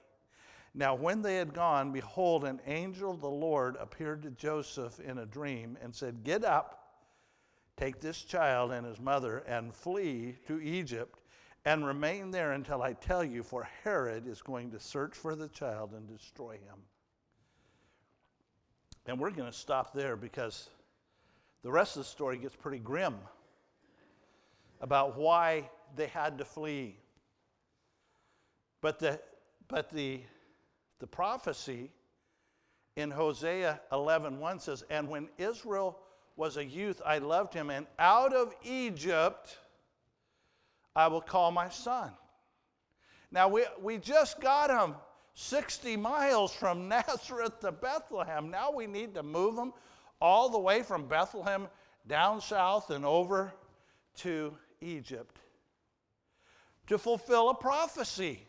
Now, 0.75 0.93
when 0.93 1.21
they 1.21 1.37
had 1.37 1.53
gone, 1.53 1.91
behold, 1.91 2.43
an 2.43 2.61
angel 2.67 3.11
of 3.11 3.21
the 3.21 3.29
Lord 3.29 3.75
appeared 3.79 4.21
to 4.23 4.31
Joseph 4.31 4.99
in 4.99 5.17
a 5.17 5.25
dream 5.25 5.77
and 5.81 5.95
said, 5.95 6.23
Get 6.23 6.43
up, 6.43 6.93
take 7.75 7.99
this 7.99 8.21
child 8.21 8.71
and 8.71 8.85
his 8.85 8.99
mother, 8.99 9.39
and 9.47 9.73
flee 9.73 10.37
to 10.47 10.61
Egypt, 10.61 11.18
and 11.65 11.85
remain 11.85 12.31
there 12.31 12.53
until 12.53 12.81
I 12.81 12.93
tell 12.93 13.23
you, 13.23 13.43
for 13.43 13.67
Herod 13.83 14.27
is 14.27 14.41
going 14.41 14.71
to 14.71 14.79
search 14.79 15.15
for 15.15 15.35
the 15.35 15.49
child 15.49 15.91
and 15.93 16.07
destroy 16.07 16.53
him. 16.53 16.77
And 19.05 19.19
we're 19.19 19.31
going 19.31 19.51
to 19.51 19.57
stop 19.57 19.93
there 19.93 20.15
because 20.15 20.69
the 21.63 21.71
rest 21.71 21.95
of 21.95 22.03
the 22.03 22.09
story 22.09 22.37
gets 22.37 22.55
pretty 22.55 22.79
grim 22.79 23.15
about 24.81 25.17
why 25.17 25.69
they 25.95 26.07
had 26.07 26.37
to 26.37 26.45
flee. 26.45 26.95
But 28.81 28.99
the, 28.99 29.19
but 29.67 29.89
the, 29.89 30.21
the 30.99 31.07
prophecy 31.07 31.91
in 32.95 33.11
Hosea 33.11 33.81
11:1 33.91 34.61
says, 34.61 34.83
"And 34.89 35.09
when 35.09 35.29
Israel 35.37 35.99
was 36.35 36.57
a 36.57 36.63
youth, 36.63 37.01
I 37.05 37.17
loved 37.17 37.53
him, 37.53 37.69
and 37.69 37.85
out 37.97 38.33
of 38.33 38.53
Egypt 38.63 39.57
I 40.95 41.07
will 41.07 41.21
call 41.21 41.51
my 41.51 41.69
son." 41.69 42.11
Now 43.31 43.47
we, 43.47 43.65
we 43.81 43.97
just 43.97 44.41
got 44.41 44.69
him 44.69 44.95
60 45.35 45.95
miles 45.97 46.53
from 46.53 46.87
Nazareth 46.89 47.59
to 47.61 47.71
Bethlehem. 47.71 48.49
Now 48.49 48.71
we 48.71 48.87
need 48.87 49.13
to 49.13 49.23
move 49.23 49.57
him 49.57 49.73
all 50.19 50.49
the 50.49 50.59
way 50.59 50.83
from 50.83 51.07
Bethlehem 51.07 51.67
down 52.07 52.41
south 52.41 52.89
and 52.89 53.05
over 53.05 53.53
to 54.17 54.57
Egypt 54.81 55.39
to 56.87 56.97
fulfill 56.97 57.49
a 57.49 57.53
prophecy. 57.53 58.45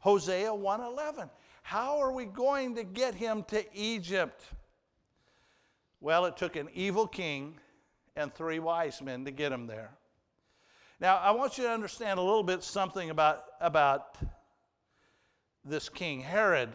Hosea 0.00 0.50
1:11. 0.50 1.30
How 1.62 1.98
are 1.98 2.12
we 2.12 2.26
going 2.26 2.74
to 2.74 2.84
get 2.84 3.14
him 3.14 3.44
to 3.44 3.64
Egypt? 3.74 4.44
Well, 6.00 6.26
it 6.26 6.36
took 6.36 6.56
an 6.56 6.68
evil 6.74 7.06
king 7.06 7.58
and 8.16 8.34
three 8.34 8.58
wise 8.58 9.00
men 9.00 9.24
to 9.24 9.30
get 9.30 9.52
him 9.52 9.66
there. 9.66 9.96
Now, 11.02 11.16
I 11.16 11.32
want 11.32 11.58
you 11.58 11.64
to 11.64 11.70
understand 11.70 12.20
a 12.20 12.22
little 12.22 12.44
bit 12.44 12.62
something 12.62 13.10
about, 13.10 13.46
about 13.60 14.18
this 15.64 15.88
king, 15.88 16.20
Herod. 16.20 16.68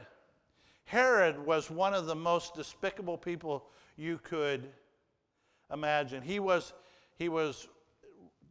Herod 0.84 1.40
was 1.46 1.72
one 1.72 1.94
of 1.94 2.08
the 2.08 2.16
most 2.16 2.54
despicable 2.54 3.18
people 3.18 3.70
you 3.96 4.20
could 4.22 4.68
imagine. 5.72 6.22
He 6.22 6.42
was, 6.42 6.74
he 7.18 7.30
was 7.30 7.70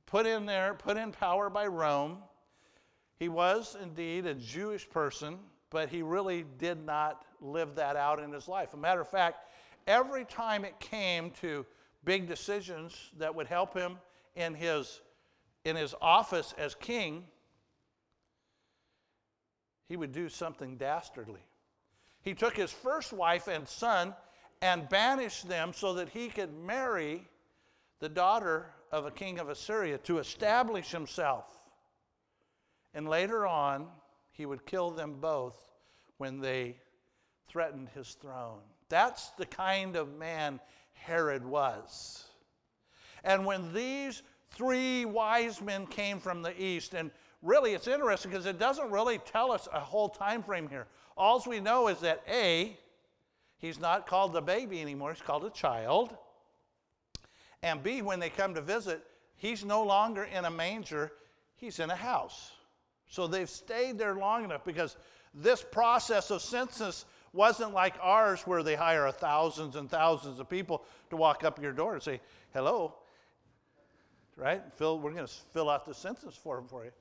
put 0.06 0.24
in 0.24 0.46
there, 0.46 0.72
put 0.72 0.96
in 0.96 1.12
power 1.12 1.50
by 1.50 1.66
Rome. 1.66 2.20
He 3.18 3.28
was 3.28 3.76
indeed 3.82 4.24
a 4.24 4.32
Jewish 4.32 4.88
person, 4.88 5.38
but 5.68 5.90
he 5.90 6.00
really 6.00 6.46
did 6.56 6.86
not 6.86 7.26
live 7.42 7.74
that 7.74 7.96
out 7.96 8.18
in 8.18 8.32
his 8.32 8.48
life. 8.48 8.72
A 8.72 8.78
matter 8.78 9.02
of 9.02 9.10
fact, 9.10 9.44
every 9.86 10.24
time 10.24 10.64
it 10.64 10.80
came 10.80 11.32
to 11.42 11.66
big 12.02 12.26
decisions 12.26 13.10
that 13.18 13.34
would 13.34 13.46
help 13.46 13.74
him 13.74 13.98
in 14.36 14.54
his, 14.54 15.02
in 15.66 15.74
his 15.74 15.96
office 16.00 16.55
as 16.57 16.76
king, 16.76 17.24
he 19.88 19.96
would 19.96 20.12
do 20.12 20.29
something 20.29 20.76
dastardly. 20.76 21.40
He 22.22 22.35
took 22.35 22.57
his 22.57 22.70
first 22.70 23.12
wife 23.12 23.48
and 23.48 23.66
son 23.66 24.14
and 24.62 24.88
banished 24.88 25.48
them 25.48 25.72
so 25.72 25.94
that 25.94 26.09
he 26.09 26.29
could 26.29 26.55
marry 26.55 27.26
the 27.98 28.09
daughter 28.09 28.66
of 28.92 29.07
a 29.07 29.11
king 29.11 29.40
of 29.40 29.48
Assyria 29.48 29.98
to 29.98 30.18
establish 30.18 30.92
himself. 30.92 31.46
And 32.94 33.09
later 33.09 33.44
on, 33.44 33.88
he 34.31 34.46
would 34.46 34.66
kill 34.66 34.92
them 34.92 35.16
both 35.20 35.59
when 36.18 36.38
they 36.40 36.76
threatened 37.48 37.88
his 37.92 38.14
throne. 38.20 38.61
That's 38.88 39.31
the 39.31 39.46
kind 39.46 39.96
of 39.96 40.16
man 40.16 40.61
Herod 40.92 41.44
was. 41.44 42.24
And 43.24 43.44
when 43.44 43.72
these 43.72 44.22
three 44.57 45.05
wise 45.05 45.61
men 45.61 45.87
came 45.87 46.19
from 46.19 46.42
the 46.42 46.61
east, 46.61 46.95
and 46.95 47.11
really 47.42 47.75
it's 47.75 47.87
interesting 47.87 48.31
because 48.31 48.47
it 48.47 48.59
doesn't 48.59 48.90
really 48.90 49.19
tell 49.19 49.53
us 49.53 49.69
a 49.73 49.81
whole 49.81 50.09
time 50.09 50.42
frame 50.42 50.69
here. 50.69 50.87
All 51.16 51.42
we 51.47 51.61
know 51.61 51.88
is 51.88 52.01
that 52.01 52.23
A, 52.29 52.77
He's 53.59 53.79
not 53.79 54.07
called 54.07 54.37
a 54.37 54.40
baby 54.40 54.81
anymore, 54.83 55.12
he's 55.12 55.23
called 55.23 55.45
a 55.45 55.51
child. 55.51 56.16
And 57.62 57.83
B, 57.83 58.03
when 58.03 58.21
they 58.21 58.29
come 58.29 58.55
to 58.55 58.61
visit, 58.61 59.03
he's 59.37 59.64
no 59.64 59.83
longer 59.83 60.25
in 60.25 60.45
a 60.45 60.51
manger, 60.51 61.12
he's 61.57 61.79
in 61.79 61.90
a 61.90 61.97
house. 61.97 62.53
So 63.09 63.27
they've 63.27 63.49
stayed 63.49 63.99
there 63.99 64.14
long 64.14 64.45
enough 64.45 64.64
because 64.64 64.97
this 65.33 65.62
process 65.62 66.31
of 66.31 66.42
census 66.42 67.07
wasn't 67.33 67.73
like 67.73 67.95
ours 68.01 68.42
where 68.47 68.62
they 68.62 68.75
hire 68.75 69.11
thousands 69.11 69.77
and 69.77 69.90
thousands 69.90 70.38
of 70.38 70.49
people 70.49 70.85
to 71.11 71.16
walk 71.16 71.45
up 71.45 71.61
your 71.61 71.73
door 71.73 71.95
and 71.95 72.03
say, 72.03 72.21
hello, 72.53 72.95
right? 74.37 74.62
Phil, 74.77 74.99
we're 74.99 75.12
going 75.12 75.27
to 75.27 75.33
fill 75.53 75.70
out 75.70 75.85
the 75.85 75.94
census 75.94 76.37
form 76.37 76.66
for 76.68 76.85
you. 76.85 76.92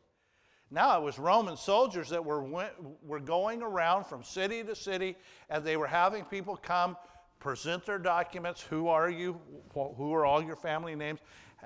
Now 0.72 0.98
it 1.00 1.04
was 1.04 1.20
Roman 1.20 1.58
soldiers 1.58 2.10
that 2.10 2.24
were, 2.24 2.42
went, 2.42 2.72
were 3.04 3.20
going 3.20 3.62
around 3.62 4.06
from 4.06 4.24
city 4.24 4.64
to 4.64 4.76
city, 4.76 5.16
and 5.50 5.64
they 5.64 5.78
were 5.78 5.88
having 5.88 6.26
people 6.26 6.58
come 6.58 6.98
present 7.40 7.86
their 7.86 8.00
documents. 8.00 8.62
Who 8.62 8.88
are 8.88 9.10
you? 9.10 9.40
Who 9.74 10.14
are 10.14 10.26
all 10.26 10.42
your 10.42 10.56
family 10.56 10.96
names? 10.96 11.20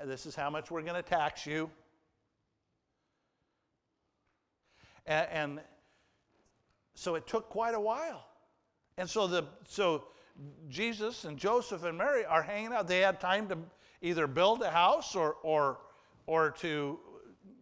This 0.05 0.25
is 0.25 0.35
how 0.35 0.49
much 0.49 0.69
we're 0.69 0.81
going 0.81 0.95
to 0.95 1.01
tax 1.01 1.45
you. 1.45 1.69
And, 5.05 5.27
and, 5.31 5.61
so 6.95 7.15
it 7.15 7.25
took 7.27 7.49
quite 7.49 7.75
a 7.75 7.79
while. 7.79 8.25
And 8.97 9.09
so 9.09 9.25
the 9.25 9.45
so 9.65 10.03
Jesus 10.67 11.23
and 11.23 11.37
Joseph 11.37 11.85
and 11.85 11.97
Mary 11.97 12.25
are 12.25 12.43
hanging 12.43 12.73
out. 12.73 12.89
They 12.89 12.99
had 12.99 13.21
time 13.21 13.47
to 13.47 13.57
either 14.01 14.27
build 14.27 14.61
a 14.61 14.69
house 14.69 15.15
or 15.15 15.35
or 15.43 15.79
or 16.25 16.51
to 16.51 16.99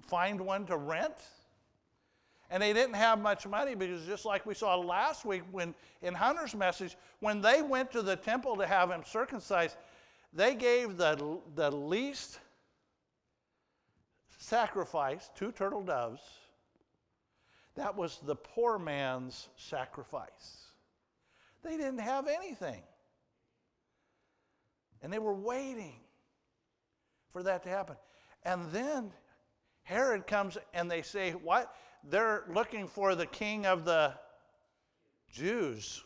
find 0.07 0.39
one 0.39 0.65
to 0.65 0.77
rent. 0.77 1.15
And 2.49 2.63
they 2.63 2.71
didn't 2.71 2.95
have 2.95 3.19
much 3.19 3.45
money 3.45 3.75
because, 3.75 4.05
just 4.05 4.23
like 4.23 4.45
we 4.45 4.53
saw 4.53 4.75
last 4.77 5.25
week 5.25 5.43
when 5.51 5.75
in 6.01 6.13
Hunter's 6.13 6.55
message, 6.55 6.95
when 7.19 7.41
they 7.41 7.61
went 7.61 7.91
to 7.91 8.01
the 8.01 8.15
temple 8.15 8.55
to 8.55 8.65
have 8.65 8.89
him 8.89 9.03
circumcised, 9.05 9.75
they 10.33 10.55
gave 10.55 10.95
the, 10.95 11.39
the 11.55 11.71
least 11.71 12.39
sacrifice, 14.37 15.29
two 15.35 15.51
turtle 15.51 15.83
doves, 15.83 16.21
that 17.75 17.95
was 17.95 18.19
the 18.25 18.35
poor 18.35 18.79
man's 18.79 19.49
sacrifice. 19.57 20.67
They 21.63 21.77
didn't 21.77 21.99
have 21.99 22.27
anything. 22.27 22.81
And 25.01 25.11
they 25.11 25.19
were 25.19 25.33
waiting 25.33 25.99
for 27.37 27.43
that 27.43 27.61
to 27.61 27.69
happen. 27.69 27.95
And 28.41 28.71
then 28.71 29.11
Herod 29.83 30.25
comes 30.25 30.57
and 30.73 30.89
they 30.89 31.03
say, 31.03 31.33
What? 31.33 31.71
They're 32.03 32.45
looking 32.51 32.87
for 32.87 33.13
the 33.13 33.27
king 33.27 33.67
of 33.67 33.85
the 33.85 34.15
Jews. 35.31 36.03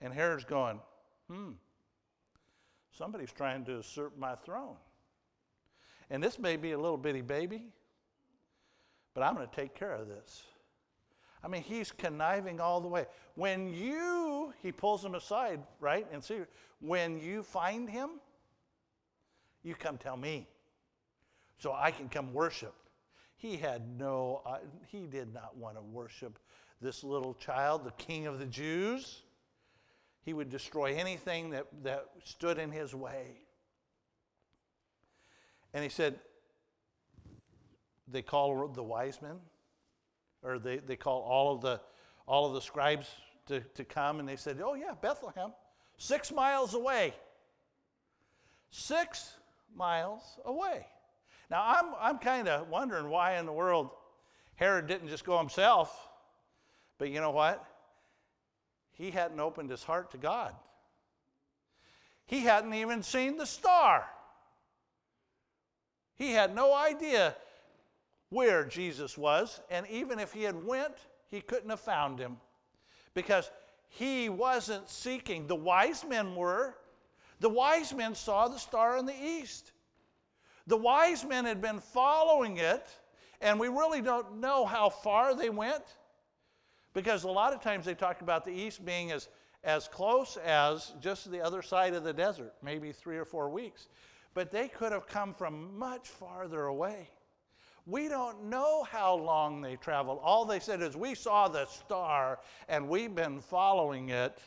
And 0.00 0.14
Herod's 0.14 0.44
going, 0.44 0.78
Hmm, 1.28 1.52
somebody's 2.96 3.32
trying 3.32 3.64
to 3.64 3.72
usurp 3.72 4.16
my 4.16 4.36
throne. 4.36 4.76
And 6.10 6.22
this 6.22 6.38
may 6.38 6.56
be 6.56 6.72
a 6.72 6.78
little 6.78 6.96
bitty 6.98 7.22
baby, 7.22 7.64
but 9.14 9.24
I'm 9.24 9.34
going 9.34 9.48
to 9.48 9.56
take 9.56 9.74
care 9.74 9.94
of 9.94 10.06
this. 10.06 10.44
I 11.42 11.48
mean, 11.48 11.62
he's 11.62 11.90
conniving 11.90 12.60
all 12.60 12.80
the 12.80 12.86
way. 12.86 13.06
When 13.34 13.74
you, 13.74 14.54
he 14.62 14.70
pulls 14.70 15.04
him 15.04 15.16
aside, 15.16 15.60
right? 15.80 16.06
And 16.12 16.22
see, 16.22 16.42
when 16.78 17.18
you 17.18 17.42
find 17.42 17.90
him, 17.90 18.20
you 19.62 19.74
come 19.74 19.98
tell 19.98 20.16
me 20.16 20.48
so 21.58 21.72
I 21.72 21.90
can 21.90 22.08
come 22.08 22.32
worship. 22.32 22.74
He 23.36 23.56
had 23.56 23.98
no, 23.98 24.42
uh, 24.46 24.58
he 24.86 25.06
did 25.06 25.32
not 25.32 25.56
want 25.56 25.76
to 25.76 25.82
worship 25.82 26.38
this 26.80 27.04
little 27.04 27.34
child, 27.34 27.84
the 27.84 27.92
king 27.92 28.26
of 28.26 28.38
the 28.38 28.46
Jews. 28.46 29.22
He 30.24 30.32
would 30.32 30.50
destroy 30.50 30.94
anything 30.94 31.50
that, 31.50 31.66
that 31.82 32.06
stood 32.24 32.58
in 32.58 32.70
his 32.70 32.94
way. 32.94 33.38
And 35.74 35.82
he 35.82 35.88
said, 35.88 36.18
they 38.08 38.22
call 38.22 38.68
the 38.68 38.82
wise 38.82 39.20
men, 39.22 39.36
or 40.42 40.58
they, 40.58 40.78
they 40.78 40.96
call 40.96 41.22
all 41.22 41.54
of 41.54 41.60
the 41.60 41.80
all 42.26 42.46
of 42.46 42.54
the 42.54 42.60
scribes 42.60 43.08
to, 43.46 43.60
to 43.60 43.84
come, 43.84 44.20
and 44.20 44.28
they 44.28 44.36
said, 44.36 44.60
Oh 44.62 44.74
yeah, 44.74 44.94
Bethlehem, 45.00 45.52
six 45.98 46.32
miles 46.32 46.74
away. 46.74 47.14
Six 48.70 49.34
miles 49.76 50.22
away. 50.44 50.86
Now 51.50 51.62
I'm 51.64 51.94
I'm 52.00 52.18
kind 52.18 52.48
of 52.48 52.68
wondering 52.68 53.08
why 53.08 53.38
in 53.38 53.46
the 53.46 53.52
world 53.52 53.90
Herod 54.56 54.86
didn't 54.86 55.08
just 55.08 55.24
go 55.24 55.38
himself. 55.38 56.08
But 56.98 57.10
you 57.10 57.20
know 57.20 57.30
what? 57.30 57.64
He 58.92 59.10
hadn't 59.10 59.40
opened 59.40 59.70
his 59.70 59.82
heart 59.82 60.10
to 60.12 60.18
God. 60.18 60.54
He 62.26 62.40
hadn't 62.40 62.74
even 62.74 63.02
seen 63.02 63.36
the 63.36 63.46
star. 63.46 64.06
He 66.16 66.32
had 66.32 66.54
no 66.54 66.74
idea 66.74 67.34
where 68.28 68.64
Jesus 68.64 69.18
was, 69.18 69.60
and 69.70 69.86
even 69.88 70.18
if 70.18 70.32
he 70.32 70.42
had 70.42 70.64
went, 70.64 70.94
he 71.30 71.40
couldn't 71.40 71.70
have 71.70 71.80
found 71.80 72.18
him 72.18 72.36
because 73.14 73.50
he 73.88 74.28
wasn't 74.28 74.88
seeking. 74.88 75.46
The 75.46 75.56
wise 75.56 76.04
men 76.08 76.34
were. 76.34 76.76
The 77.42 77.50
wise 77.50 77.92
men 77.92 78.14
saw 78.14 78.48
the 78.48 78.58
star 78.58 78.96
in 78.96 79.04
the 79.04 79.14
east. 79.14 79.72
The 80.66 80.76
wise 80.76 81.24
men 81.24 81.44
had 81.44 81.60
been 81.60 81.80
following 81.80 82.56
it, 82.56 82.86
and 83.42 83.60
we 83.60 83.68
really 83.68 84.00
don't 84.00 84.40
know 84.40 84.64
how 84.64 84.88
far 84.88 85.34
they 85.34 85.50
went 85.50 85.84
because 86.94 87.24
a 87.24 87.28
lot 87.28 87.52
of 87.52 87.60
times 87.60 87.84
they 87.84 87.94
talk 87.94 88.22
about 88.22 88.44
the 88.44 88.52
east 88.52 88.84
being 88.84 89.12
as, 89.12 89.28
as 89.62 89.88
close 89.88 90.38
as 90.38 90.94
just 91.00 91.30
the 91.30 91.42
other 91.42 91.60
side 91.60 91.92
of 91.92 92.04
the 92.04 92.12
desert, 92.14 92.54
maybe 92.62 92.92
three 92.92 93.18
or 93.18 93.26
four 93.26 93.50
weeks 93.50 93.88
but 94.34 94.50
they 94.50 94.68
could 94.68 94.92
have 94.92 95.06
come 95.06 95.34
from 95.34 95.78
much 95.78 96.08
farther 96.08 96.64
away. 96.64 97.08
We 97.84 98.08
don't 98.08 98.44
know 98.44 98.84
how 98.84 99.14
long 99.14 99.60
they 99.60 99.76
traveled. 99.76 100.20
All 100.22 100.44
they 100.44 100.60
said 100.60 100.80
is, 100.82 100.96
We 100.96 101.14
saw 101.14 101.48
the 101.48 101.66
star 101.66 102.38
and 102.68 102.88
we've 102.88 103.14
been 103.14 103.40
following 103.40 104.10
it. 104.10 104.38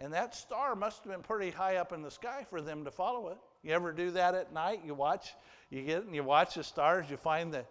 And 0.00 0.12
that 0.14 0.34
star 0.34 0.74
must 0.74 1.04
have 1.04 1.12
been 1.12 1.22
pretty 1.22 1.50
high 1.50 1.76
up 1.76 1.92
in 1.92 2.00
the 2.00 2.10
sky 2.10 2.46
for 2.48 2.62
them 2.62 2.84
to 2.84 2.90
follow 2.90 3.28
it. 3.28 3.38
You 3.62 3.72
ever 3.72 3.92
do 3.92 4.10
that 4.12 4.34
at 4.34 4.52
night? 4.52 4.80
You 4.84 4.94
watch, 4.94 5.34
you 5.68 5.82
get 5.82 6.04
and 6.04 6.14
you 6.14 6.24
watch 6.24 6.54
the 6.54 6.64
stars, 6.64 7.06
you 7.10 7.18
find 7.18 7.52
the 7.52 7.64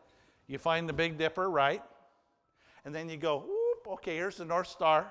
you 0.47 0.57
find 0.57 0.89
the 0.89 0.93
Big 0.93 1.17
Dipper, 1.17 1.49
right? 1.49 1.83
And 2.83 2.93
then 2.93 3.07
you 3.07 3.17
go, 3.17 3.37
whoop, 3.37 3.93
okay, 3.93 4.15
here's 4.15 4.37
the 4.37 4.45
North 4.45 4.67
Star. 4.67 5.05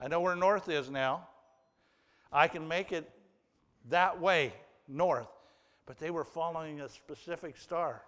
I 0.00 0.08
know 0.08 0.20
where 0.20 0.34
north 0.34 0.68
is 0.68 0.90
now. 0.90 1.28
I 2.32 2.48
can 2.48 2.66
make 2.66 2.90
it 2.90 3.08
that 3.90 4.18
way 4.18 4.52
north, 4.88 5.28
but 5.84 5.98
they 5.98 6.10
were 6.10 6.24
following 6.24 6.80
a 6.80 6.88
specific 6.88 7.58
star. 7.58 8.02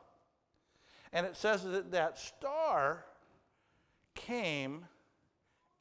And 1.12 1.26
it 1.26 1.36
says 1.36 1.62
that 1.64 1.92
that 1.92 2.18
star 2.18 3.04
came 4.14 4.86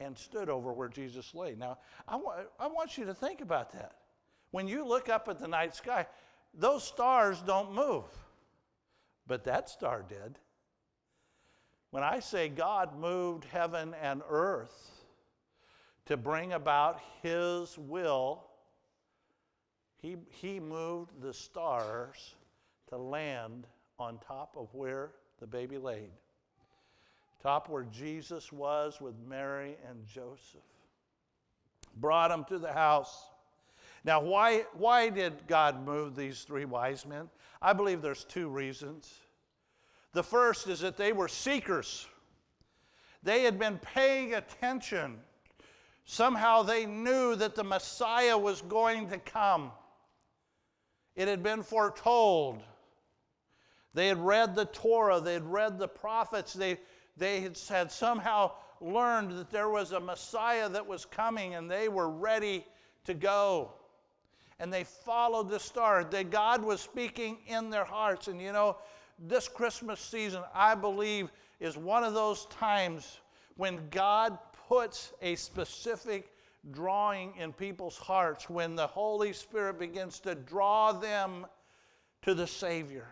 and 0.03 0.17
stood 0.17 0.49
over 0.49 0.71
where 0.71 0.89
Jesus 0.89 1.33
lay. 1.33 1.55
Now, 1.55 1.77
I, 2.07 2.15
wa- 2.15 2.43
I 2.59 2.67
want 2.67 2.97
you 2.97 3.05
to 3.05 3.13
think 3.13 3.41
about 3.41 3.71
that. 3.73 3.95
When 4.51 4.67
you 4.67 4.85
look 4.85 5.09
up 5.09 5.27
at 5.27 5.39
the 5.39 5.47
night 5.47 5.75
sky, 5.75 6.05
those 6.53 6.83
stars 6.83 7.41
don't 7.41 7.73
move, 7.73 8.05
but 9.25 9.43
that 9.45 9.69
star 9.69 10.05
did. 10.07 10.37
When 11.89 12.03
I 12.03 12.19
say 12.19 12.49
God 12.49 12.97
moved 12.97 13.45
heaven 13.45 13.95
and 14.01 14.21
earth 14.29 14.91
to 16.05 16.17
bring 16.17 16.53
about 16.53 16.99
His 17.21 17.77
will 17.77 18.43
he, 20.03 20.17
he 20.27 20.59
moved 20.59 21.21
the 21.21 21.33
stars 21.33 22.35
to 22.89 22.97
land 22.97 23.65
on 23.97 24.19
top 24.19 24.53
of 24.57 24.67
where 24.73 25.11
the 25.39 25.47
baby 25.47 25.77
laid, 25.77 26.11
top 27.43 27.67
where 27.67 27.83
Jesus 27.83 28.53
was 28.53 29.01
with 29.01 29.15
Mary 29.27 29.75
and 29.89 30.07
Joseph. 30.07 30.61
Brought 31.97 32.29
them 32.29 32.45
to 32.45 32.57
the 32.57 32.71
house. 32.71 33.25
Now, 34.05 34.21
why, 34.21 34.63
why 34.73 35.09
did 35.09 35.33
God 35.47 35.85
move 35.85 36.15
these 36.15 36.43
three 36.43 36.65
wise 36.65 37.05
men? 37.05 37.29
I 37.61 37.73
believe 37.73 38.01
there's 38.01 38.23
two 38.23 38.47
reasons. 38.47 39.13
The 40.13 40.23
first 40.23 40.67
is 40.67 40.79
that 40.79 40.97
they 40.97 41.11
were 41.11 41.27
seekers. 41.27 42.07
They 43.23 43.43
had 43.43 43.59
been 43.59 43.77
paying 43.77 44.33
attention. 44.33 45.19
Somehow 46.05 46.63
they 46.63 46.85
knew 46.85 47.35
that 47.35 47.55
the 47.55 47.63
Messiah 47.63 48.37
was 48.37 48.61
going 48.61 49.09
to 49.09 49.17
come. 49.17 49.71
It 51.15 51.27
had 51.27 51.43
been 51.43 51.63
foretold. 51.63 52.63
They 53.93 54.07
had 54.07 54.17
read 54.17 54.55
the 54.55 54.65
Torah, 54.65 55.19
they 55.19 55.33
had 55.33 55.45
read 55.45 55.77
the 55.77 55.87
prophets, 55.87 56.53
they, 56.53 56.79
they 57.17 57.41
had, 57.41 57.91
somehow 57.91 58.51
learned 58.81 59.37
that 59.37 59.49
there 59.49 59.69
was 59.69 59.91
a 59.91 59.99
Messiah 59.99 60.69
that 60.69 60.85
was 60.85 61.05
coming 61.05 61.55
and 61.55 61.69
they 61.69 61.87
were 61.87 62.09
ready 62.09 62.65
to 63.05 63.13
go. 63.13 63.71
And 64.59 64.71
they 64.71 64.83
followed 64.83 65.49
the 65.49 65.59
star. 65.59 66.03
That 66.03 66.29
God 66.29 66.63
was 66.63 66.81
speaking 66.81 67.39
in 67.47 67.69
their 67.69 67.85
hearts. 67.85 68.27
And 68.27 68.41
you 68.41 68.51
know, 68.51 68.77
this 69.19 69.47
Christmas 69.47 69.99
season, 69.99 70.43
I 70.53 70.75
believe, 70.75 71.31
is 71.59 71.77
one 71.77 72.03
of 72.03 72.13
those 72.13 72.45
times 72.47 73.19
when 73.55 73.79
God 73.89 74.37
puts 74.67 75.13
a 75.21 75.35
specific 75.35 76.31
drawing 76.71 77.33
in 77.37 77.51
people's 77.51 77.97
hearts 77.97 78.49
when 78.49 78.75
the 78.75 78.87
Holy 78.87 79.33
Spirit 79.33 79.79
begins 79.79 80.19
to 80.21 80.35
draw 80.35 80.91
them 80.91 81.45
to 82.21 82.33
the 82.33 82.47
Savior. 82.47 83.07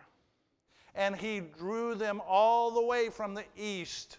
And 0.96 1.16
He 1.16 1.40
drew 1.40 1.96
them 1.96 2.22
all 2.28 2.72
the 2.72 2.82
way 2.82 3.10
from 3.10 3.34
the 3.34 3.46
east. 3.56 4.18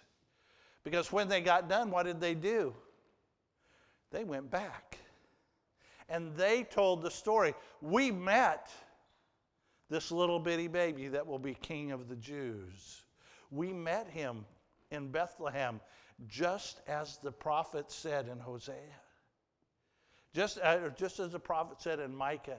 Because 0.84 1.12
when 1.12 1.28
they 1.28 1.40
got 1.40 1.68
done, 1.68 1.90
what 1.90 2.04
did 2.04 2.20
they 2.20 2.34
do? 2.34 2.74
They 4.10 4.24
went 4.24 4.50
back. 4.50 4.98
And 6.08 6.34
they 6.36 6.64
told 6.64 7.02
the 7.02 7.10
story. 7.10 7.54
We 7.80 8.10
met 8.10 8.68
this 9.88 10.10
little 10.10 10.38
bitty 10.38 10.68
baby 10.68 11.08
that 11.08 11.26
will 11.26 11.38
be 11.38 11.54
king 11.54 11.92
of 11.92 12.08
the 12.08 12.16
Jews. 12.16 13.02
We 13.50 13.72
met 13.72 14.08
him 14.08 14.44
in 14.90 15.08
Bethlehem, 15.08 15.80
just 16.28 16.80
as 16.88 17.18
the 17.18 17.32
prophet 17.32 17.90
said 17.90 18.28
in 18.28 18.38
Hosea. 18.38 18.74
Just, 20.34 20.58
uh, 20.62 20.88
just 20.90 21.20
as 21.20 21.32
the 21.32 21.38
prophet 21.38 21.80
said 21.80 22.00
in 22.00 22.14
Micah, 22.14 22.56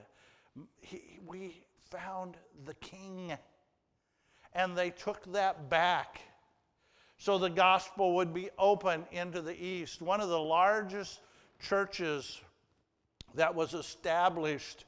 he, 0.80 1.18
we 1.26 1.64
found 1.90 2.36
the 2.64 2.74
king. 2.74 3.32
And 4.54 4.76
they 4.76 4.90
took 4.90 5.32
that 5.32 5.68
back 5.68 6.20
so 7.16 7.38
the 7.38 7.50
gospel 7.50 8.16
would 8.16 8.34
be 8.34 8.50
open 8.58 9.06
into 9.10 9.40
the 9.40 9.54
east. 9.54 10.02
One 10.02 10.20
of 10.20 10.28
the 10.28 10.38
largest 10.38 11.20
churches 11.60 12.40
that 13.34 13.54
was 13.54 13.72
established 13.74 14.84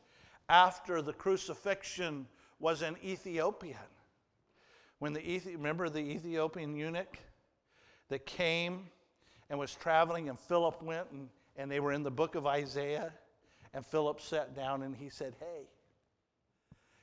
after 0.48 1.02
the 1.02 1.12
crucifixion 1.12 2.26
was 2.61 2.83
in 2.83 2.96
Ethiopia. 3.02 3.81
When 4.98 5.12
the 5.12 5.20
Ethi- 5.20 5.55
remember 5.55 5.88
the 5.88 6.00
Ethiopian 6.00 6.76
eunuch 6.76 7.18
that 8.09 8.26
came 8.26 8.88
and 9.50 9.59
was 9.59 9.74
traveling, 9.74 10.29
and 10.29 10.38
Philip 10.38 10.83
went 10.83 11.11
and 11.11 11.29
and 11.57 11.70
they 11.70 11.81
were 11.81 11.92
in 11.92 12.02
the 12.02 12.11
book 12.11 12.35
of 12.35 12.46
Isaiah. 12.46 13.12
And 13.72 13.85
Philip 13.85 14.20
sat 14.20 14.55
down 14.55 14.83
and 14.83 14.94
he 14.96 15.09
said, 15.09 15.35
Hey, 15.38 15.68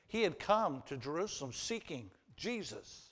He 0.06 0.22
had 0.22 0.38
come 0.38 0.82
to 0.86 0.96
Jerusalem 0.96 1.52
seeking 1.52 2.10
Jesus. 2.36 3.10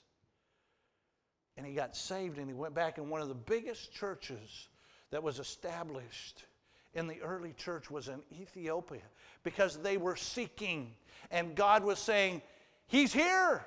And 1.55 1.65
he 1.65 1.73
got 1.73 1.95
saved 1.95 2.37
and 2.37 2.47
he 2.47 2.53
went 2.53 2.73
back 2.73 2.97
in 2.97 3.09
one 3.09 3.21
of 3.21 3.27
the 3.27 3.35
biggest 3.35 3.93
churches 3.93 4.67
that 5.11 5.21
was 5.21 5.39
established 5.39 6.45
in 6.93 7.07
the 7.07 7.21
early 7.21 7.53
church 7.53 7.89
was 7.89 8.07
in 8.07 8.21
Ethiopia 8.31 9.01
because 9.43 9.77
they 9.77 9.97
were 9.97 10.15
seeking 10.15 10.93
and 11.31 11.55
God 11.55 11.83
was 11.83 11.99
saying, 11.99 12.41
He's 12.87 13.13
here, 13.13 13.65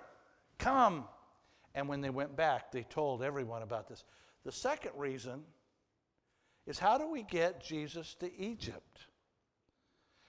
come. 0.59 1.05
And 1.75 1.88
when 1.88 2.01
they 2.01 2.11
went 2.11 2.37
back, 2.37 2.71
they 2.71 2.83
told 2.83 3.23
everyone 3.23 3.62
about 3.62 3.88
this. 3.88 4.05
The 4.45 4.53
second 4.53 4.92
reason 4.97 5.42
is 6.66 6.79
how 6.79 6.99
do 6.99 7.09
we 7.09 7.23
get 7.23 7.62
Jesus 7.62 8.14
to 8.21 8.35
Egypt? 8.38 9.07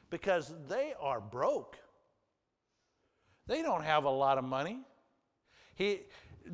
Because 0.09 0.53
they 0.67 0.93
are 0.99 1.19
broke. 1.19 1.77
They 3.47 3.61
don't 3.61 3.83
have 3.83 4.03
a 4.03 4.09
lot 4.09 4.37
of 4.37 4.43
money. 4.43 4.79
He, 5.77 6.01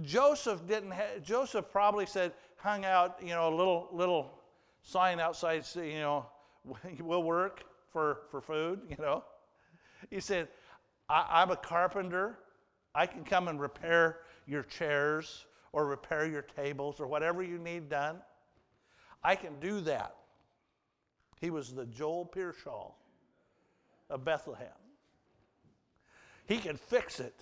Joseph 0.02 0.68
didn't. 0.68 0.92
Ha- 0.92 1.20
Joseph 1.24 1.72
probably 1.72 2.06
said, 2.06 2.34
hung 2.58 2.84
out, 2.84 3.18
you 3.22 3.30
know, 3.30 3.48
a 3.48 3.56
little 3.56 3.88
little 3.92 4.38
sign 4.82 5.20
outside, 5.20 5.64
you 5.76 6.00
know, 6.00 6.26
will 7.00 7.24
work 7.24 7.64
for 7.92 8.20
for 8.30 8.42
food. 8.42 8.82
You 8.90 8.98
know, 9.00 9.24
he 10.10 10.20
said, 10.20 10.50
I, 11.08 11.42
am 11.42 11.52
a 11.52 11.56
carpenter. 11.56 12.38
I 12.94 13.06
can 13.06 13.24
come 13.24 13.48
and 13.48 13.60
repair 13.60 14.20
your 14.46 14.64
chairs 14.64 15.46
or 15.72 15.86
repair 15.86 16.28
your 16.28 16.44
tables 16.44 17.00
or 17.00 17.08
whatever 17.08 17.42
you 17.42 17.58
need 17.58 17.90
done. 17.90 18.18
I 19.24 19.36
can 19.36 19.60
do 19.60 19.80
that. 19.82 20.16
He 21.40 21.50
was 21.50 21.74
the 21.74 21.86
Joel 21.86 22.26
Pearsall 22.26 22.98
of 24.10 24.26
Bethlehem. 24.26 24.68
He 26.46 26.58
can 26.58 26.78
fix 26.78 27.20
it, 27.20 27.40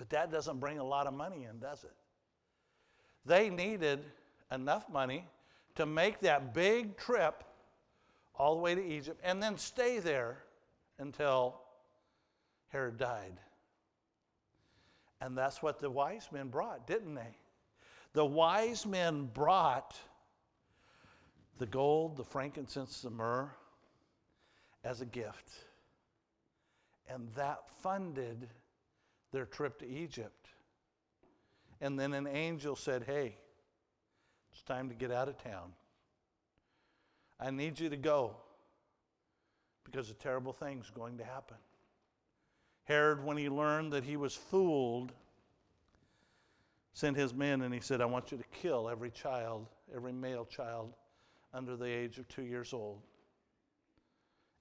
but 0.00 0.08
that 0.08 0.32
doesn't 0.32 0.58
bring 0.60 0.78
a 0.78 0.84
lot 0.84 1.06
of 1.06 1.12
money 1.12 1.44
in, 1.44 1.58
does 1.58 1.84
it? 1.84 1.92
They 3.26 3.50
needed 3.50 4.02
enough 4.50 4.88
money 4.88 5.26
to 5.74 5.84
make 5.84 6.20
that 6.20 6.54
big 6.54 6.96
trip 6.96 7.44
all 8.34 8.54
the 8.54 8.62
way 8.62 8.74
to 8.74 8.82
Egypt 8.82 9.20
and 9.22 9.42
then 9.42 9.58
stay 9.58 9.98
there 9.98 10.38
until 10.98 11.60
Herod 12.68 12.96
died. 12.96 13.34
And 15.20 15.36
that's 15.36 15.62
what 15.62 15.80
the 15.80 15.90
wise 15.90 16.30
men 16.32 16.48
brought, 16.48 16.86
didn't 16.86 17.14
they? 17.14 17.36
The 18.14 18.24
wise 18.24 18.86
men 18.86 19.28
brought 19.34 19.98
the 21.58 21.66
gold, 21.66 22.16
the 22.16 22.24
frankincense, 22.24 23.02
the 23.02 23.10
myrrh 23.10 23.50
as 24.82 25.02
a 25.02 25.06
gift. 25.06 25.50
And 27.06 27.28
that 27.34 27.68
funded 27.82 28.48
their 29.32 29.46
trip 29.46 29.78
to 29.80 29.88
Egypt. 29.88 30.48
And 31.80 31.98
then 31.98 32.12
an 32.12 32.26
angel 32.26 32.76
said, 32.76 33.04
Hey, 33.06 33.36
it's 34.52 34.62
time 34.62 34.88
to 34.88 34.94
get 34.94 35.10
out 35.10 35.28
of 35.28 35.42
town. 35.42 35.72
I 37.38 37.50
need 37.50 37.80
you 37.80 37.88
to 37.88 37.96
go 37.96 38.36
because 39.84 40.10
a 40.10 40.14
terrible 40.14 40.52
thing's 40.52 40.90
going 40.90 41.18
to 41.18 41.24
happen. 41.24 41.56
Herod, 42.84 43.24
when 43.24 43.36
he 43.36 43.48
learned 43.48 43.92
that 43.92 44.04
he 44.04 44.16
was 44.16 44.34
fooled, 44.34 45.12
sent 46.92 47.16
his 47.16 47.32
men 47.32 47.62
and 47.62 47.72
he 47.72 47.80
said, 47.80 48.00
I 48.00 48.04
want 48.04 48.32
you 48.32 48.38
to 48.38 48.44
kill 48.52 48.88
every 48.88 49.10
child, 49.10 49.66
every 49.94 50.12
male 50.12 50.44
child 50.44 50.92
under 51.54 51.76
the 51.76 51.86
age 51.86 52.18
of 52.18 52.28
two 52.28 52.42
years 52.42 52.72
old. 52.72 53.00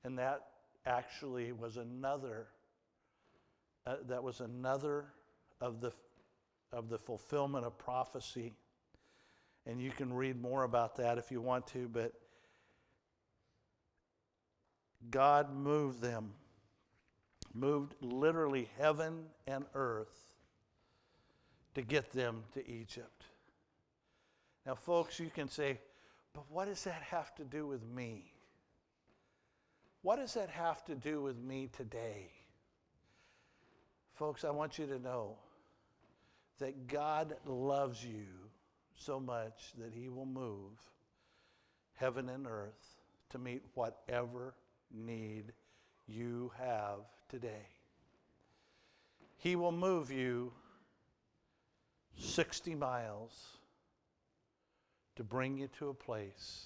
And 0.04 0.18
that 0.18 0.48
actually 0.86 1.52
was 1.52 1.78
another, 1.78 2.48
uh, 3.90 3.96
that 4.08 4.22
was 4.24 4.40
another 4.40 5.06
of 5.60 5.82
the, 5.82 5.92
of 6.72 6.90
the 6.90 6.98
fulfillment 7.00 7.66
of 7.66 7.76
prophecy. 7.80 8.54
And 9.66 9.82
you 9.82 9.90
can 9.90 10.14
read 10.14 10.40
more 10.40 10.64
about 10.64 10.96
that 10.98 11.18
if 11.18 11.32
you 11.32 11.42
want 11.42 11.66
to, 11.68 11.88
but 11.88 12.14
God 15.10 15.52
moved 15.52 16.02
them, 16.02 16.32
moved 17.54 17.96
literally 18.02 18.70
heaven 18.78 19.24
and 19.48 19.66
earth 19.74 20.34
to 21.74 21.82
get 21.82 22.12
them 22.12 22.44
to 22.54 22.70
Egypt. 22.70 23.24
Now, 24.68 24.76
folks, 24.76 25.20
you 25.20 25.32
can 25.34 25.50
say, 25.50 25.80
but 26.34 26.44
what 26.50 26.66
does 26.66 26.84
that 26.84 27.02
have 27.02 27.34
to 27.36 27.44
do 27.44 27.66
with 27.66 27.84
me? 27.84 28.34
What 30.04 30.18
does 30.18 30.36
that 30.36 30.50
have 30.50 30.86
to 30.86 30.96
do 30.96 31.22
with 31.22 31.40
me 31.40 31.70
today? 31.76 32.30
Folks, 34.20 34.44
I 34.44 34.50
want 34.50 34.78
you 34.78 34.86
to 34.88 35.00
know 35.00 35.38
that 36.60 36.90
God 36.90 37.38
loves 37.46 38.04
you 38.04 38.26
so 38.94 39.18
much 39.18 39.72
that 39.78 39.94
He 39.94 40.10
will 40.10 40.26
move 40.26 40.74
heaven 41.94 42.28
and 42.28 42.46
earth 42.46 42.98
to 43.30 43.40
meet 43.40 43.62
whatever 43.76 44.56
need 44.94 45.54
you 46.06 46.52
have 46.58 47.00
today. 47.30 47.66
He 49.38 49.56
will 49.56 49.72
move 49.72 50.12
you 50.12 50.52
60 52.18 52.76
miles 52.76 53.32
to 55.16 55.24
bring 55.24 55.58
you 55.58 55.70
to 55.80 55.88
a 55.88 55.94
place 55.94 56.66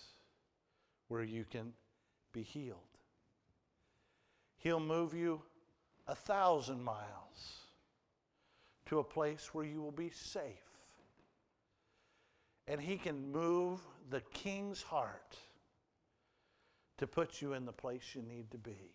where 1.07 1.21
you 1.21 1.45
can 1.51 1.71
be 2.31 2.41
healed. 2.41 2.79
He'll 4.57 4.79
move 4.79 5.13
you 5.13 5.43
a 6.07 6.15
thousand 6.15 6.83
miles 6.83 7.63
to 8.85 8.99
a 8.99 9.03
place 9.03 9.49
where 9.53 9.65
you 9.65 9.81
will 9.81 9.91
be 9.91 10.09
safe. 10.09 10.41
And 12.67 12.79
He 12.79 12.97
can 12.97 13.31
move 13.31 13.79
the 14.09 14.21
king's 14.33 14.81
heart 14.81 15.37
to 16.97 17.07
put 17.07 17.41
you 17.41 17.53
in 17.53 17.65
the 17.65 17.71
place 17.71 18.03
you 18.13 18.21
need 18.21 18.51
to 18.51 18.57
be. 18.57 18.91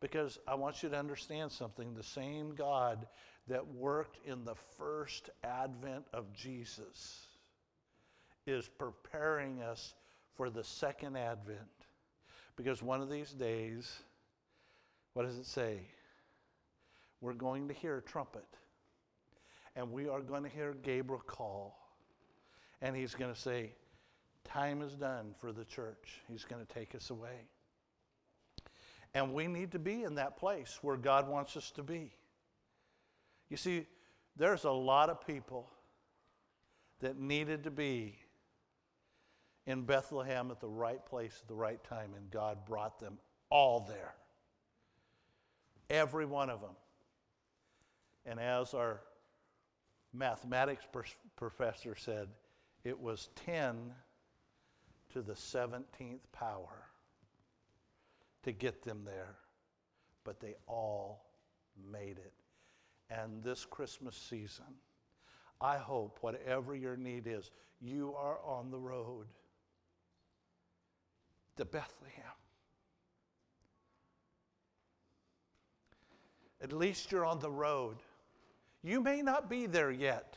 Because 0.00 0.38
I 0.46 0.54
want 0.54 0.82
you 0.82 0.88
to 0.88 0.96
understand 0.96 1.50
something 1.50 1.94
the 1.94 2.02
same 2.02 2.54
God 2.54 3.06
that 3.48 3.66
worked 3.66 4.18
in 4.26 4.44
the 4.44 4.54
first 4.76 5.30
advent 5.42 6.04
of 6.12 6.32
Jesus 6.32 7.26
is 8.46 8.68
preparing 8.68 9.60
us 9.62 9.94
for 10.36 10.50
the 10.50 10.62
second 10.62 11.16
advent. 11.16 11.58
Because 12.56 12.82
one 12.82 13.02
of 13.02 13.10
these 13.10 13.32
days, 13.32 13.92
what 15.18 15.26
does 15.26 15.36
it 15.36 15.46
say? 15.46 15.80
We're 17.20 17.32
going 17.32 17.66
to 17.66 17.74
hear 17.74 17.96
a 17.96 18.00
trumpet. 18.00 18.46
And 19.74 19.90
we 19.90 20.08
are 20.08 20.20
going 20.20 20.44
to 20.44 20.48
hear 20.48 20.76
Gabriel 20.84 21.20
call. 21.26 21.76
And 22.82 22.94
he's 22.94 23.16
going 23.16 23.34
to 23.34 23.40
say, 23.40 23.72
Time 24.44 24.80
is 24.80 24.94
done 24.94 25.34
for 25.40 25.50
the 25.50 25.64
church. 25.64 26.20
He's 26.30 26.44
going 26.44 26.64
to 26.64 26.72
take 26.72 26.94
us 26.94 27.10
away. 27.10 27.48
And 29.12 29.34
we 29.34 29.48
need 29.48 29.72
to 29.72 29.80
be 29.80 30.04
in 30.04 30.14
that 30.14 30.36
place 30.36 30.78
where 30.82 30.96
God 30.96 31.28
wants 31.28 31.56
us 31.56 31.72
to 31.72 31.82
be. 31.82 32.12
You 33.48 33.56
see, 33.56 33.86
there's 34.36 34.62
a 34.62 34.70
lot 34.70 35.10
of 35.10 35.26
people 35.26 35.68
that 37.00 37.18
needed 37.18 37.64
to 37.64 37.72
be 37.72 38.14
in 39.66 39.82
Bethlehem 39.82 40.52
at 40.52 40.60
the 40.60 40.68
right 40.68 41.04
place 41.04 41.40
at 41.42 41.48
the 41.48 41.56
right 41.56 41.82
time, 41.82 42.12
and 42.16 42.30
God 42.30 42.58
brought 42.64 43.00
them 43.00 43.18
all 43.50 43.80
there. 43.80 44.14
Every 45.90 46.26
one 46.26 46.50
of 46.50 46.60
them. 46.60 46.76
And 48.26 48.38
as 48.38 48.74
our 48.74 49.00
mathematics 50.12 50.84
professor 51.36 51.94
said, 51.94 52.28
it 52.84 52.98
was 52.98 53.30
10 53.46 53.92
to 55.12 55.22
the 55.22 55.32
17th 55.32 56.20
power 56.32 56.88
to 58.42 58.52
get 58.52 58.82
them 58.82 59.02
there, 59.04 59.36
but 60.24 60.40
they 60.40 60.54
all 60.66 61.24
made 61.90 62.18
it. 62.18 62.32
And 63.10 63.42
this 63.42 63.64
Christmas 63.64 64.16
season, 64.16 64.66
I 65.60 65.78
hope 65.78 66.18
whatever 66.20 66.74
your 66.74 66.96
need 66.96 67.26
is, 67.26 67.50
you 67.80 68.14
are 68.16 68.38
on 68.44 68.70
the 68.70 68.78
road 68.78 69.26
to 71.56 71.64
Bethlehem. 71.64 72.24
At 76.60 76.72
least 76.72 77.12
you're 77.12 77.24
on 77.24 77.38
the 77.38 77.50
road. 77.50 77.96
You 78.82 79.00
may 79.00 79.22
not 79.22 79.48
be 79.48 79.66
there 79.66 79.90
yet. 79.90 80.36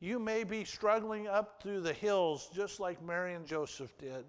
You 0.00 0.18
may 0.18 0.44
be 0.44 0.64
struggling 0.64 1.26
up 1.26 1.60
through 1.60 1.80
the 1.80 1.92
hills 1.92 2.48
just 2.54 2.78
like 2.78 3.02
Mary 3.02 3.34
and 3.34 3.46
Joseph 3.46 3.96
did. 3.98 4.24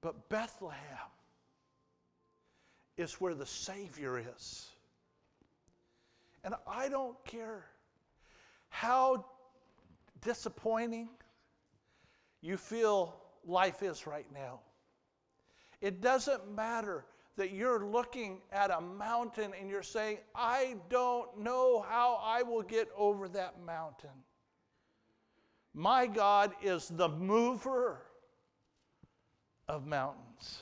But 0.00 0.28
Bethlehem 0.28 0.78
is 2.96 3.14
where 3.14 3.34
the 3.34 3.46
Savior 3.46 4.22
is. 4.36 4.68
And 6.42 6.54
I 6.66 6.88
don't 6.88 7.22
care 7.24 7.64
how 8.70 9.26
disappointing 10.22 11.08
you 12.40 12.56
feel 12.56 13.14
life 13.46 13.82
is 13.82 14.06
right 14.06 14.26
now. 14.32 14.60
It 15.80 16.00
doesn't 16.00 16.54
matter 16.54 17.04
that 17.40 17.52
you're 17.54 17.86
looking 17.86 18.42
at 18.52 18.70
a 18.70 18.82
mountain 18.82 19.52
and 19.58 19.70
you're 19.70 19.82
saying, 19.82 20.18
I 20.34 20.76
don't 20.90 21.38
know 21.38 21.82
how 21.88 22.20
I 22.22 22.42
will 22.42 22.60
get 22.60 22.86
over 22.94 23.30
that 23.30 23.54
mountain. 23.64 24.10
My 25.72 26.06
God 26.06 26.52
is 26.62 26.90
the 26.90 27.08
mover 27.08 28.02
of 29.68 29.86
mountains. 29.86 30.60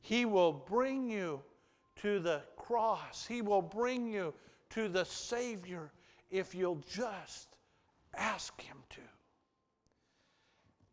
He 0.00 0.24
will 0.24 0.54
bring 0.54 1.10
you 1.10 1.42
to 1.96 2.18
the 2.18 2.40
cross, 2.56 3.26
He 3.26 3.42
will 3.42 3.60
bring 3.60 4.10
you 4.10 4.32
to 4.70 4.88
the 4.88 5.04
Savior 5.04 5.92
if 6.30 6.54
you'll 6.54 6.82
just 6.90 7.48
ask 8.16 8.58
Him 8.62 8.78
to. 8.88 9.02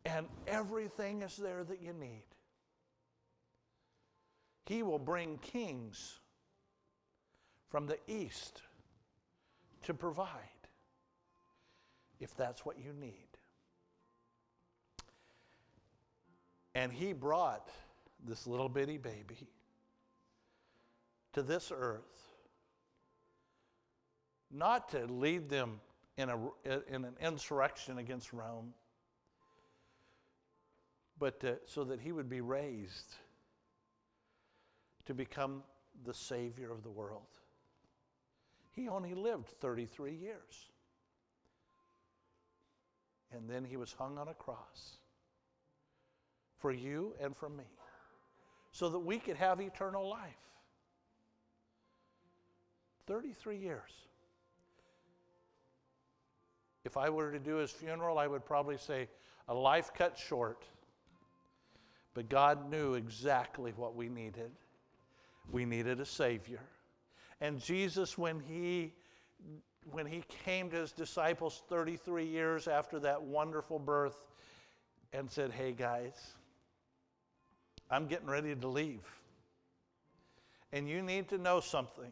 And 0.04 0.26
everything 0.46 1.22
is 1.22 1.38
there 1.38 1.64
that 1.64 1.80
you 1.80 1.94
need. 1.94 2.35
He 4.66 4.82
will 4.82 4.98
bring 4.98 5.38
kings 5.38 6.18
from 7.68 7.86
the 7.86 7.98
east 8.08 8.62
to 9.84 9.94
provide 9.94 10.28
if 12.20 12.36
that's 12.36 12.64
what 12.64 12.76
you 12.78 12.92
need. 12.92 13.12
And 16.74 16.92
he 16.92 17.12
brought 17.12 17.70
this 18.26 18.46
little 18.46 18.68
bitty 18.68 18.98
baby 18.98 19.48
to 21.32 21.42
this 21.42 21.72
earth 21.74 22.02
not 24.50 24.88
to 24.90 25.06
lead 25.06 25.48
them 25.48 25.80
in, 26.16 26.28
a, 26.30 26.38
in 26.88 27.04
an 27.04 27.14
insurrection 27.20 27.98
against 27.98 28.32
Rome, 28.32 28.72
but 31.18 31.40
to, 31.40 31.58
so 31.66 31.84
that 31.84 32.00
he 32.00 32.12
would 32.12 32.28
be 32.28 32.40
raised 32.40 33.14
to 35.06 35.14
become 35.14 35.62
the 36.04 36.14
Savior 36.14 36.70
of 36.70 36.82
the 36.82 36.90
world. 36.90 37.26
He 38.72 38.88
only 38.88 39.14
lived 39.14 39.48
33 39.60 40.14
years. 40.14 40.70
And 43.32 43.48
then 43.48 43.64
he 43.64 43.76
was 43.76 43.92
hung 43.92 44.18
on 44.18 44.28
a 44.28 44.34
cross 44.34 44.98
for 46.58 46.70
you 46.70 47.14
and 47.20 47.36
for 47.36 47.48
me 47.48 47.64
so 48.72 48.88
that 48.90 48.98
we 48.98 49.18
could 49.18 49.36
have 49.36 49.60
eternal 49.60 50.08
life. 50.08 50.34
33 53.06 53.56
years. 53.56 53.90
If 56.84 56.96
I 56.96 57.08
were 57.08 57.32
to 57.32 57.38
do 57.38 57.56
his 57.56 57.70
funeral, 57.70 58.18
I 58.18 58.26
would 58.26 58.44
probably 58.44 58.76
say 58.76 59.08
a 59.48 59.54
life 59.54 59.92
cut 59.94 60.18
short. 60.18 60.64
But 62.14 62.28
God 62.28 62.70
knew 62.70 62.94
exactly 62.94 63.72
what 63.76 63.96
we 63.96 64.08
needed. 64.08 64.50
We 65.50 65.64
needed 65.64 66.00
a 66.00 66.04
Savior. 66.04 66.60
And 67.40 67.60
Jesus, 67.60 68.16
when 68.16 68.40
he 68.40 68.92
when 69.90 70.06
he 70.06 70.24
came 70.44 70.68
to 70.70 70.76
his 70.76 70.90
disciples 70.90 71.62
33 71.68 72.24
years 72.24 72.66
after 72.66 72.98
that 73.00 73.22
wonderful 73.22 73.78
birth 73.78 74.26
and 75.12 75.30
said, 75.30 75.52
Hey 75.52 75.72
guys, 75.72 76.14
I'm 77.90 78.06
getting 78.06 78.26
ready 78.26 78.54
to 78.54 78.68
leave. 78.68 79.02
And 80.72 80.88
you 80.88 81.02
need 81.02 81.28
to 81.28 81.38
know 81.38 81.60
something. 81.60 82.10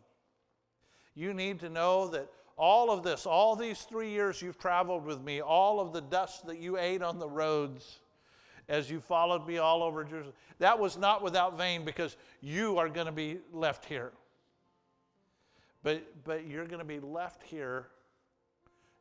You 1.16 1.34
need 1.34 1.60
to 1.60 1.68
know 1.68 2.08
that 2.08 2.28
all 2.56 2.90
of 2.90 3.02
this, 3.02 3.26
all 3.26 3.56
these 3.56 3.82
three 3.82 4.10
years 4.10 4.40
you've 4.40 4.58
traveled 4.58 5.04
with 5.04 5.20
me, 5.20 5.40
all 5.40 5.80
of 5.80 5.92
the 5.92 6.00
dust 6.00 6.46
that 6.46 6.58
you 6.58 6.78
ate 6.78 7.02
on 7.02 7.18
the 7.18 7.28
roads 7.28 7.98
as 8.68 8.90
you 8.90 9.00
followed 9.00 9.46
me 9.46 9.58
all 9.58 9.82
over 9.82 10.04
Jerusalem, 10.04 10.34
that 10.58 10.78
was 10.78 10.96
not 10.96 11.22
without 11.22 11.58
vain 11.58 11.84
because 11.84 12.16
you 12.40 12.78
are 12.78 12.88
going 12.88 13.06
to 13.06 13.12
be 13.12 13.38
left 13.52 13.84
here. 13.84 14.12
But, 15.82 16.02
but 16.24 16.46
you're 16.46 16.66
going 16.66 16.78
to 16.78 16.84
be 16.84 17.00
left 17.00 17.42
here 17.42 17.88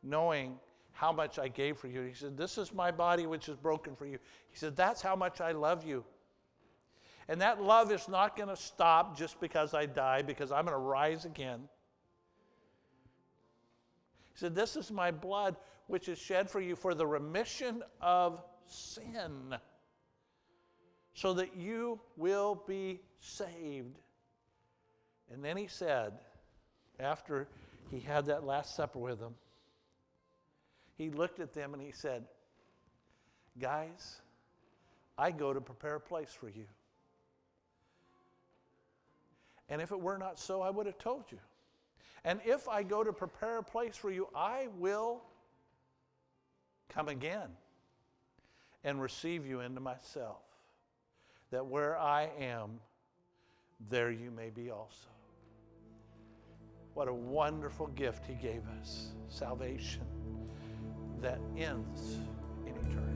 knowing 0.03 0.59
how 0.91 1.11
much 1.11 1.39
I 1.39 1.47
gave 1.47 1.77
for 1.77 1.87
you. 1.87 2.01
He 2.01 2.13
said, 2.13 2.37
This 2.37 2.57
is 2.57 2.73
my 2.73 2.91
body 2.91 3.25
which 3.25 3.47
is 3.49 3.55
broken 3.55 3.95
for 3.95 4.05
you. 4.05 4.19
He 4.49 4.57
said, 4.57 4.75
That's 4.75 5.01
how 5.01 5.15
much 5.15 5.41
I 5.41 5.53
love 5.53 5.85
you. 5.85 6.03
And 7.29 7.39
that 7.41 7.61
love 7.61 7.91
is 7.91 8.09
not 8.09 8.35
going 8.35 8.49
to 8.49 8.55
stop 8.55 9.17
just 9.17 9.39
because 9.39 9.73
I 9.73 9.85
die, 9.85 10.21
because 10.21 10.51
I'm 10.51 10.65
going 10.65 10.75
to 10.75 10.77
rise 10.77 11.23
again. 11.23 11.61
He 14.33 14.39
said, 14.39 14.53
This 14.53 14.75
is 14.75 14.91
my 14.91 15.09
blood 15.09 15.55
which 15.87 16.09
is 16.09 16.17
shed 16.17 16.49
for 16.49 16.59
you 16.59 16.75
for 16.75 16.93
the 16.93 17.07
remission 17.07 17.81
of 18.01 18.43
sin, 18.67 19.55
so 21.13 21.33
that 21.33 21.55
you 21.55 21.99
will 22.17 22.63
be 22.67 22.99
saved. 23.19 23.97
And 25.31 25.43
then 25.43 25.57
he 25.57 25.67
said, 25.67 26.13
after 26.99 27.47
he 27.89 27.99
had 27.99 28.25
that 28.25 28.45
Last 28.45 28.75
Supper 28.75 28.99
with 28.99 29.19
them, 29.19 29.35
he 30.97 31.09
looked 31.09 31.39
at 31.39 31.53
them 31.53 31.73
and 31.73 31.81
he 31.81 31.91
said, 31.91 32.25
Guys, 33.59 34.21
I 35.17 35.31
go 35.31 35.53
to 35.53 35.61
prepare 35.61 35.95
a 35.95 35.99
place 35.99 36.31
for 36.31 36.49
you. 36.49 36.65
And 39.69 39.81
if 39.81 39.91
it 39.91 39.99
were 39.99 40.17
not 40.17 40.39
so, 40.39 40.61
I 40.61 40.69
would 40.69 40.85
have 40.85 40.97
told 40.97 41.25
you. 41.31 41.39
And 42.25 42.39
if 42.45 42.67
I 42.67 42.83
go 42.83 43.03
to 43.03 43.13
prepare 43.13 43.57
a 43.57 43.63
place 43.63 43.95
for 43.95 44.11
you, 44.11 44.27
I 44.35 44.67
will 44.77 45.23
come 46.89 47.09
again 47.09 47.49
and 48.83 49.01
receive 49.01 49.45
you 49.45 49.61
into 49.61 49.79
myself, 49.79 50.41
that 51.51 51.65
where 51.65 51.97
I 51.97 52.29
am, 52.39 52.79
there 53.89 54.11
you 54.11 54.31
may 54.31 54.49
be 54.49 54.71
also. 54.71 55.09
What 56.93 57.07
a 57.07 57.13
wonderful 57.13 57.87
gift 57.87 58.25
he 58.25 58.35
gave 58.35 58.61
us 58.81 59.13
salvation 59.29 60.05
that 61.21 61.39
ends 61.57 62.19
in 62.67 62.75
eternity. 62.75 63.12